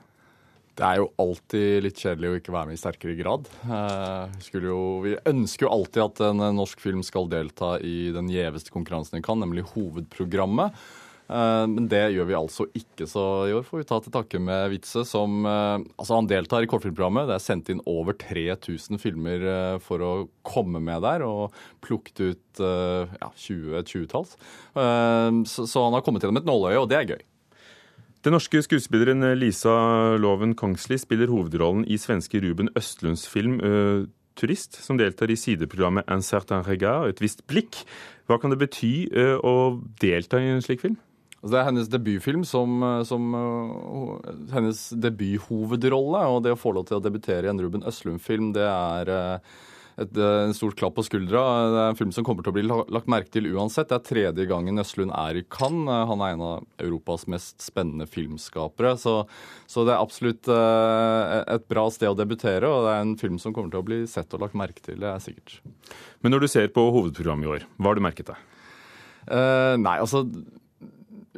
Det 0.81 0.89
er 0.89 1.03
jo 1.03 1.11
alltid 1.21 1.85
litt 1.85 1.99
kjedelig 2.01 2.31
å 2.31 2.39
ikke 2.39 2.55
være 2.55 2.71
med 2.71 2.79
i 2.79 2.81
sterkere 2.81 3.17
grad. 3.19 3.49
Jo, 4.65 4.81
vi 5.05 5.13
ønsker 5.29 5.67
jo 5.67 5.75
alltid 5.75 6.07
at 6.07 6.23
en 6.31 6.41
norsk 6.57 6.81
film 6.81 7.03
skal 7.05 7.29
delta 7.29 7.75
i 7.85 8.09
den 8.15 8.31
gjeveste 8.33 8.73
konkurransen 8.73 9.19
den 9.19 9.27
kan, 9.27 9.43
nemlig 9.43 9.67
hovedprogrammet. 9.75 10.73
Men 11.31 11.85
det 11.87 12.01
gjør 12.11 12.27
vi 12.27 12.35
altså 12.35 12.65
ikke, 12.75 13.07
så 13.07 13.25
i 13.47 13.53
år 13.55 13.63
får 13.69 13.83
vi 13.83 13.87
ta 13.87 14.01
til 14.03 14.15
takke 14.17 14.41
med 14.43 14.73
Witzøe 14.73 15.05
som 15.07 15.45
Altså, 15.47 16.17
han 16.17 16.31
deltar 16.31 16.65
i 16.65 16.71
kortfilmprogrammet. 16.71 17.29
Det 17.29 17.37
er 17.37 17.45
sendt 17.45 17.71
inn 17.71 17.85
over 17.87 18.17
3000 18.19 18.99
filmer 18.99 19.45
for 19.85 20.03
å 20.03 20.13
komme 20.49 20.83
med 20.83 21.05
der, 21.05 21.23
og 21.29 21.55
plukket 21.85 22.25
ut 22.25 22.65
ja, 22.65 23.31
20, 23.37 23.77
et 23.79 23.93
tjuetalls. 23.93 24.35
Så, 24.75 25.69
så 25.69 25.85
han 25.87 25.95
har 25.95 26.03
kommet 26.07 26.25
gjennom 26.25 26.41
et 26.41 26.49
nåløye, 26.49 26.81
og 26.81 26.89
det 26.91 26.99
er 26.99 27.13
gøy. 27.13 27.23
Den 28.21 28.35
norske 28.37 28.61
skuespilleren 28.61 29.25
Lisa 29.41 29.73
Loven 30.21 30.51
Kongsli 30.53 30.99
spiller 31.01 31.31
hovedrollen 31.33 31.87
i 31.89 31.97
svenske 31.97 32.43
Ruben 32.45 32.69
Østlunds 32.77 33.23
film 33.25 33.55
uh, 33.65 34.05
'Turist', 34.37 34.77
som 34.85 34.99
deltar 35.01 35.33
i 35.33 35.39
sideprogrammet 35.41 36.05
'Un 36.05 36.21
certain 36.21 36.61
regard', 36.61 37.09
et 37.09 37.21
visst 37.21 37.47
blikk. 37.49 37.81
Hva 38.29 38.37
kan 38.37 38.53
det 38.53 38.61
bety 38.61 39.09
uh, 39.17 39.41
å 39.41 39.81
delta 40.03 40.37
i 40.37 40.53
en 40.53 40.61
slik 40.61 40.85
film? 40.85 40.99
Altså, 41.41 41.55
det 41.55 41.61
er 41.63 41.69
hennes 41.71 41.89
debutfilm 41.89 42.45
som, 42.45 42.85
som 43.09 43.33
uh, 43.33 44.21
hennes 44.53 44.83
debuthovedrolle. 45.01 46.21
Og 46.29 46.45
det 46.45 46.53
å 46.53 46.61
få 46.61 46.77
lov 46.77 46.91
til 46.91 47.01
å 47.01 47.05
debutere 47.05 47.49
i 47.49 47.55
en 47.55 47.65
Ruben 47.65 47.89
Østlund-film, 47.89 48.53
det 48.53 48.69
er 48.69 49.41
et, 49.99 50.19
en 50.21 50.55
stort 50.57 50.79
klapp 50.79 50.95
på 50.99 51.05
skuldra. 51.07 51.43
Det 51.73 51.81
er 51.83 51.93
en 51.93 51.99
film 51.99 52.13
som 52.15 52.27
kommer 52.27 52.47
til 52.47 52.53
å 52.53 52.57
bli 52.57 52.67
lagt 52.69 53.11
merke 53.11 53.33
til 53.35 53.49
uansett. 53.51 53.91
Det 53.91 53.99
er 53.99 54.07
tredje 54.07 54.47
gangen 54.51 54.83
Østlund 54.83 55.15
er 55.17 55.41
i 55.41 55.45
Cannes. 55.51 56.07
Han 56.11 56.25
er 56.25 56.37
en 56.37 56.45
av 56.47 56.85
Europas 56.85 57.27
mest 57.31 57.65
spennende 57.65 58.07
filmskapere. 58.11 58.95
Så, 59.01 59.17
så 59.71 59.87
det 59.89 59.97
er 59.97 60.05
absolutt 60.05 60.51
et 60.51 61.67
bra 61.71 61.87
sted 61.93 62.13
å 62.13 62.19
debutere, 62.19 62.69
og 62.69 62.87
det 62.87 62.95
er 62.95 63.05
en 63.05 63.17
film 63.21 63.41
som 63.43 63.57
kommer 63.57 63.73
til 63.73 63.83
å 63.83 63.89
bli 63.91 64.03
sett 64.11 64.33
og 64.37 64.45
lagt 64.45 64.59
merke 64.59 64.85
til. 64.85 65.01
Det 65.01 65.11
er 65.11 65.25
sikkert. 65.25 65.59
Men 66.21 66.35
når 66.35 66.45
du 66.45 66.53
ser 66.53 66.71
på 66.75 66.87
hovedprogrammet 66.95 67.49
i 67.49 67.53
år, 67.57 67.69
hva 67.79 67.93
har 67.93 67.99
du 67.99 68.05
merket 68.05 68.33
deg? 68.33 68.47
Uh, 69.31 69.77
nei, 69.79 69.99
altså 70.01 70.25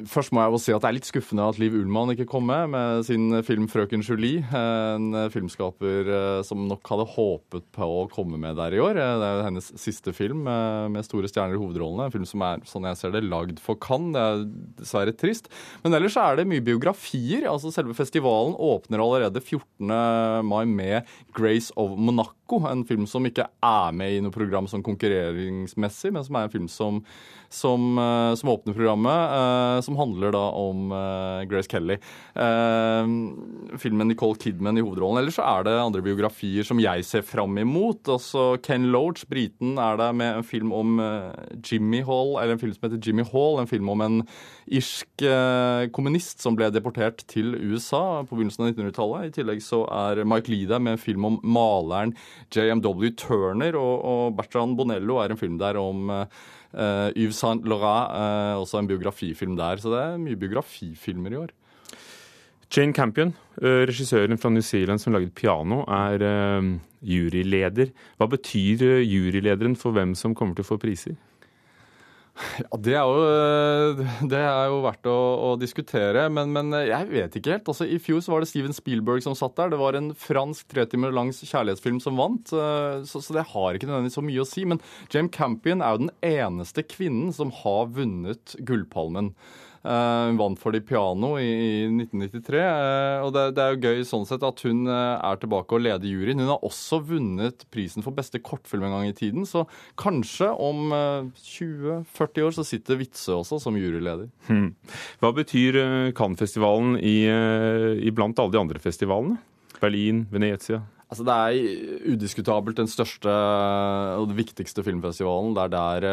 Først 0.08 0.32
må 0.34 0.42
jeg 0.42 0.52
jo 0.52 0.60
si 0.62 0.74
at 0.74 0.82
det 0.84 0.88
er 0.88 0.96
litt 0.96 1.08
skuffende 1.08 1.44
at 1.48 1.58
Liv 1.60 1.74
Ullmann 1.78 2.12
ikke 2.14 2.26
kom 2.30 2.46
med 2.48 2.70
med 2.72 3.04
sin 3.06 3.30
film 3.46 3.68
'Frøken 3.68 4.02
Julie'. 4.04 4.42
En 4.52 5.30
filmskaper 5.32 6.42
som 6.46 6.66
nok 6.68 6.86
hadde 6.88 7.08
håpet 7.14 7.66
på 7.74 7.88
å 8.00 8.08
komme 8.12 8.40
med 8.40 8.56
der 8.56 8.74
i 8.76 8.82
år. 8.82 8.98
Det 8.98 9.28
er 9.28 9.44
hennes 9.46 9.72
siste 9.80 10.14
film 10.16 10.44
med 10.44 11.04
store 11.06 11.30
stjerner 11.30 11.56
i 11.56 11.62
hovedrollene. 11.62 12.08
En 12.08 12.14
film 12.14 12.28
som 12.28 12.42
er, 12.46 12.62
sånn 12.68 12.88
jeg 12.90 13.00
ser 13.00 13.14
det, 13.14 13.24
lagd 13.24 13.62
for 13.62 13.78
Cannes. 13.78 14.12
Det 14.12 14.22
er 14.22 14.44
dessverre 14.82 15.16
trist. 15.16 15.48
Men 15.84 15.94
ellers 15.94 16.16
er 16.16 16.36
det 16.36 16.48
mye 16.50 16.64
biografier. 16.64 17.46
Altså 17.50 17.72
Selve 17.72 17.94
festivalen 17.96 18.56
åpner 18.58 19.02
allerede 19.02 19.40
14. 19.40 20.44
mai 20.44 20.64
med 20.66 21.06
'Grace 21.32 21.72
of 21.76 21.96
Monaco'. 21.98 22.41
En 22.52 22.84
film 22.84 23.06
som 23.08 23.24
ikke 23.24 23.46
er 23.64 23.94
med 23.96 24.12
i 24.12 24.20
noe 24.20 24.34
program 24.34 24.66
sånn 24.68 24.84
konkurreringsmessig, 24.84 26.10
men 26.12 26.24
som 26.26 26.36
er 26.36 26.46
en 26.46 26.52
film 26.52 26.66
som, 26.68 26.98
som, 27.48 27.96
som 28.36 28.50
åpner 28.52 28.76
programmet 28.76 29.80
som 29.86 29.96
handler 29.96 30.34
da 30.34 30.42
om 30.58 30.92
uh, 30.92 31.44
Grace 31.48 31.70
Kelly. 31.70 31.96
Filmen 33.80 34.10
Nicole 34.10 34.36
Kidman 34.42 34.76
i 34.76 34.84
hovedrollen. 34.84 35.22
Ellers 35.22 35.38
så 35.38 35.46
er 35.48 35.66
det 35.66 35.76
andre 35.80 36.04
biografier 36.04 36.66
som 36.66 36.80
jeg 36.82 37.06
ser 37.08 37.24
fram 37.24 37.56
imot. 37.62 38.10
Altså 38.12 38.58
Ken 38.64 38.90
Loach, 38.92 39.24
briten, 39.30 39.78
er 39.80 39.96
der 40.00 40.12
med 40.16 40.42
en 40.42 40.46
film 40.46 40.74
om 40.76 41.00
Jimmy 41.64 42.02
Hall, 42.04 42.36
eller 42.42 42.56
en 42.56 42.62
film 42.62 42.74
som 42.76 42.88
heter 42.88 43.00
Jimmy 43.00 43.24
Hall. 43.32 43.62
En 43.62 43.70
film 43.70 43.88
om 43.92 44.04
en 44.04 44.20
irsk 44.72 45.24
kommunist 45.96 46.44
som 46.44 46.56
ble 46.58 46.68
deportert 46.74 47.24
til 47.32 47.56
USA 47.56 48.22
på 48.26 48.36
begynnelsen 48.36 48.66
av 48.66 48.74
1900-tallet. 48.74 49.30
I 49.30 49.36
tillegg 49.40 49.64
så 49.64 49.84
er 49.88 50.24
Mike 50.28 50.52
Lee 50.52 50.68
der 50.68 50.82
med 50.82 50.98
en 50.98 51.02
film 51.02 51.28
om 51.28 51.40
maleren 51.42 52.14
JMW 52.50 53.12
Turner, 53.16 53.76
og, 53.78 53.94
og 54.04 54.36
Bertrand 54.36 54.76
Bonello 54.76 55.20
er 55.22 55.32
en 55.32 55.40
film 55.40 55.60
der 55.60 55.78
om 55.80 56.10
Uh, 56.72 57.12
Yves 57.12 57.36
Saint 57.36 57.66
Laurent, 57.68 58.08
uh, 58.16 58.60
også 58.62 58.78
en 58.80 58.86
biografifilm 58.88 59.56
der. 59.56 59.76
Så 59.76 59.90
det 59.92 59.98
er 60.00 60.20
mye 60.20 60.38
biografifilmer 60.40 61.34
i 61.34 61.36
år. 61.36 61.50
Jane 62.72 62.94
Campion, 62.96 63.34
uh, 63.60 63.84
regissøren 63.84 64.40
fra 64.40 64.48
New 64.50 64.64
Zealand 64.64 64.98
som 64.98 65.12
laget 65.12 65.34
'Piano', 65.34 65.84
er 65.84 66.80
juryleder. 67.02 67.92
Hva 68.16 68.26
betyr 68.26 69.02
jurylederen 69.04 69.76
for 69.76 69.92
hvem 69.92 70.14
som 70.14 70.34
kommer 70.34 70.54
til 70.54 70.64
å 70.64 70.70
få 70.72 70.80
priser? 70.80 71.14
Ja, 72.32 72.78
Det 72.80 72.94
er 72.96 73.04
jo, 73.04 74.04
det 74.32 74.38
er 74.40 74.70
jo 74.72 74.78
verdt 74.84 75.08
å, 75.10 75.16
å 75.46 75.50
diskutere, 75.60 76.24
men, 76.32 76.52
men, 76.54 76.72
jeg 76.88 77.08
vet 77.10 77.36
ikke 77.38 77.54
helt. 77.56 77.68
Altså, 77.68 77.86
I 77.86 77.98
fjor 78.02 78.22
var 78.32 78.42
det 78.42 78.48
Steven 78.50 78.76
Spielberg 78.76 79.24
som 79.24 79.36
satt 79.38 79.56
der. 79.58 79.72
Det 79.72 79.80
var 79.80 79.98
en 79.98 80.12
fransk 80.16 80.70
tre 80.72 80.86
timer 80.88 81.12
langs 81.14 81.42
kjærlighetsfilm 81.44 82.00
som 82.02 82.20
vant. 82.20 82.48
Så, 82.48 83.20
så, 83.20 83.36
det 83.36 83.48
har 83.52 83.76
ikke 83.76 83.90
nødvendigvis 83.90 84.18
så 84.18 84.24
mye 84.24 84.44
å 84.44 84.48
si. 84.48 84.64
Men 84.68 84.80
Jame 85.12 85.32
Campion 85.34 85.84
er 85.84 85.92
jo 85.92 86.06
den 86.06 86.14
eneste 86.32 86.86
kvinnen 86.88 87.34
som 87.36 87.52
har 87.62 87.92
vunnet 87.92 88.56
Gullpalmen. 88.64 89.34
Eh, 89.82 90.24
hun 90.28 90.38
vant 90.38 90.60
for 90.62 90.74
de 90.74 90.78
piano 90.84 91.32
i, 91.42 91.48
i 91.48 91.70
1993. 91.90 92.60
Eh, 92.62 93.24
og 93.24 93.32
det, 93.34 93.46
det, 93.56 93.64
er 93.64 93.74
jo 93.74 93.90
gøy 93.90 94.04
sånn 94.06 94.26
sett 94.28 94.44
at 94.46 94.62
hun 94.62 94.86
eh, 94.86 95.16
er 95.18 95.40
tilbake 95.42 95.74
og 95.74 95.82
leder 95.82 96.06
juryen. 96.06 96.42
Hun 96.44 96.52
har 96.54 96.62
også 96.66 97.00
vunnet 97.08 97.66
prisen 97.74 98.06
for 98.06 98.14
beste 98.14 98.38
kortfilm 98.44 98.86
en 98.86 98.94
gang 98.94 99.10
i 99.10 99.16
tiden, 99.16 99.46
så 99.48 99.64
kanskje 99.98 100.52
om 100.54 100.94
20-40 100.94 102.46
år 102.46 102.54
så 102.54 102.66
sitter 102.66 103.00
Witzøe 103.00 103.40
også 103.40 103.58
som 103.62 103.78
juryleder. 103.78 104.30
Hmm. 104.46 104.72
Hva 105.22 105.32
betyr 105.34 105.78
Cannes-festivalen 106.16 106.96
i, 107.02 107.18
i 107.26 108.14
blant 108.14 108.38
alle 108.38 108.54
de 108.54 108.62
andre 108.62 108.82
festivalene? 108.82 109.40
Berlin, 109.82 110.26
Venezia? 110.30 110.84
Altså, 111.10 111.26
det 111.26 111.34
er 111.34 112.12
udiskutabelt 112.14 112.78
den 112.78 112.88
største 112.88 113.32
og 113.32 114.30
den 114.30 114.38
viktigste 114.38 114.84
filmfestivalen. 114.86 115.56
Det 115.56 115.64
er 115.66 115.74
der 115.74 116.06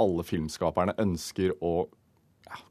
alle 0.00 0.24
filmskaperne 0.24 0.94
ønsker 1.02 1.52
å 1.60 1.88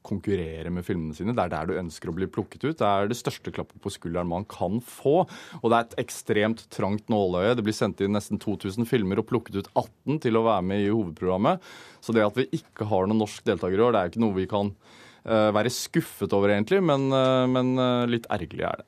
konkurrere 0.06 0.72
med 0.74 0.86
filmene 0.88 1.16
sine. 1.18 1.36
Det 1.36 1.46
er 1.46 1.54
der 1.54 1.70
du 1.70 1.80
ønsker 1.80 2.12
å 2.12 2.16
bli 2.16 2.28
plukket 2.32 2.66
ut. 2.66 2.78
Det 2.80 2.88
er 2.88 3.10
det 3.10 3.18
største 3.20 3.54
klappet 3.56 3.82
på 3.84 3.92
skulderen 3.94 4.30
man 4.30 4.48
kan 4.50 4.80
få. 4.84 5.24
Og 5.62 5.68
det 5.68 5.78
er 5.78 5.88
et 5.88 5.98
ekstremt 6.06 6.66
trangt 6.74 7.12
nåløye. 7.12 7.56
Det 7.58 7.66
blir 7.66 7.78
sendt 7.78 8.04
inn 8.06 8.16
nesten 8.16 8.42
2000 8.42 8.88
filmer 8.90 9.22
og 9.22 9.30
plukket 9.30 9.60
ut 9.62 9.72
18 9.74 10.22
til 10.26 10.40
å 10.40 10.46
være 10.48 10.66
med 10.72 10.86
i 10.86 10.92
hovedprogrammet. 10.92 11.66
Så 12.04 12.16
det 12.16 12.26
at 12.26 12.38
vi 12.40 12.50
ikke 12.60 12.88
har 12.90 13.10
noen 13.10 13.24
norsk 13.24 13.46
deltaker 13.48 13.80
i 13.80 13.86
år, 13.86 13.96
det 13.96 14.02
er 14.02 14.14
ikke 14.14 14.24
noe 14.24 14.38
vi 14.38 14.50
kan 14.50 14.72
uh, 14.74 15.50
være 15.56 15.74
skuffet 15.74 16.36
over, 16.36 16.54
egentlig, 16.56 16.82
men, 16.86 17.10
uh, 17.14 17.46
men 17.50 17.74
uh, 17.80 18.08
litt 18.10 18.30
ergerlig 18.32 18.68
er 18.70 18.82
det. 18.82 18.88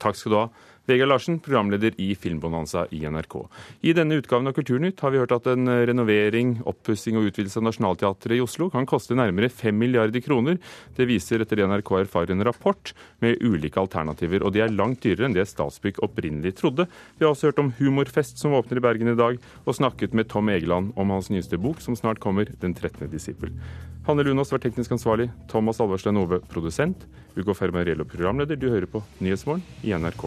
Takk 0.00 0.16
skal 0.16 0.32
du 0.32 0.38
ha. 0.40 0.48
Vegard 0.90 1.08
Larsen, 1.12 1.38
programleder 1.38 1.94
i 2.02 2.14
Filmbonanza 2.18 2.86
i 2.90 3.04
NRK. 3.06 3.36
I 3.86 3.92
denne 3.94 4.16
utgaven 4.18 4.50
av 4.50 4.56
Kulturnytt 4.56 5.00
har 5.04 5.12
vi 5.14 5.20
hørt 5.20 5.34
at 5.36 5.46
en 5.52 5.70
renovering, 5.86 6.56
oppussing 6.66 7.18
og 7.18 7.28
utvidelse 7.28 7.60
av 7.60 7.68
Nationaltheatret 7.68 8.34
i 8.34 8.42
Oslo 8.42 8.66
kan 8.72 8.88
koste 8.90 9.14
nærmere 9.14 9.52
5 9.54 9.76
milliarder 9.78 10.24
kroner. 10.24 10.58
Det 10.96 11.06
viser 11.06 11.44
etter 11.44 11.62
NRK 11.62 11.92
erfarer 12.00 12.34
en 12.34 12.42
rapport 12.46 12.90
med 13.22 13.38
ulike 13.38 13.78
alternativer, 13.78 14.42
og 14.42 14.56
de 14.56 14.64
er 14.64 14.74
langt 14.74 15.04
dyrere 15.04 15.28
enn 15.28 15.36
det 15.36 15.46
Statsbygg 15.50 16.02
opprinnelig 16.02 16.56
trodde. 16.58 16.88
Vi 17.18 17.26
har 17.26 17.36
også 17.36 17.52
hørt 17.52 17.62
om 17.62 17.70
Humorfest 17.78 18.42
som 18.42 18.56
åpner 18.58 18.82
i 18.82 18.84
Bergen 18.88 19.12
i 19.14 19.18
dag, 19.18 19.38
og 19.62 19.78
snakket 19.78 20.16
med 20.16 20.30
Tom 20.32 20.50
Egeland 20.50 20.90
om 20.98 21.14
hans 21.14 21.30
nyeste 21.30 21.60
bok, 21.60 21.78
som 21.84 21.94
snart 21.98 22.18
kommer, 22.18 22.50
Den 22.60 22.74
13. 22.74 23.06
disippel. 23.12 23.54
Hanne 24.08 24.24
Lunås 24.26 24.50
var 24.50 24.58
teknisk 24.58 24.90
ansvarlig, 24.96 25.28
Thomas 25.48 25.80
Alvarstein 25.80 26.18
Ove 26.18 26.40
produsent, 26.50 27.06
Ugo 27.36 27.54
Fermariello 27.54 28.08
programleder. 28.08 28.56
Du 28.56 28.70
hører 28.72 28.90
på 28.90 29.04
Nyhetsmorgen 29.20 29.62
i 29.84 29.94
NRK. 29.94 30.26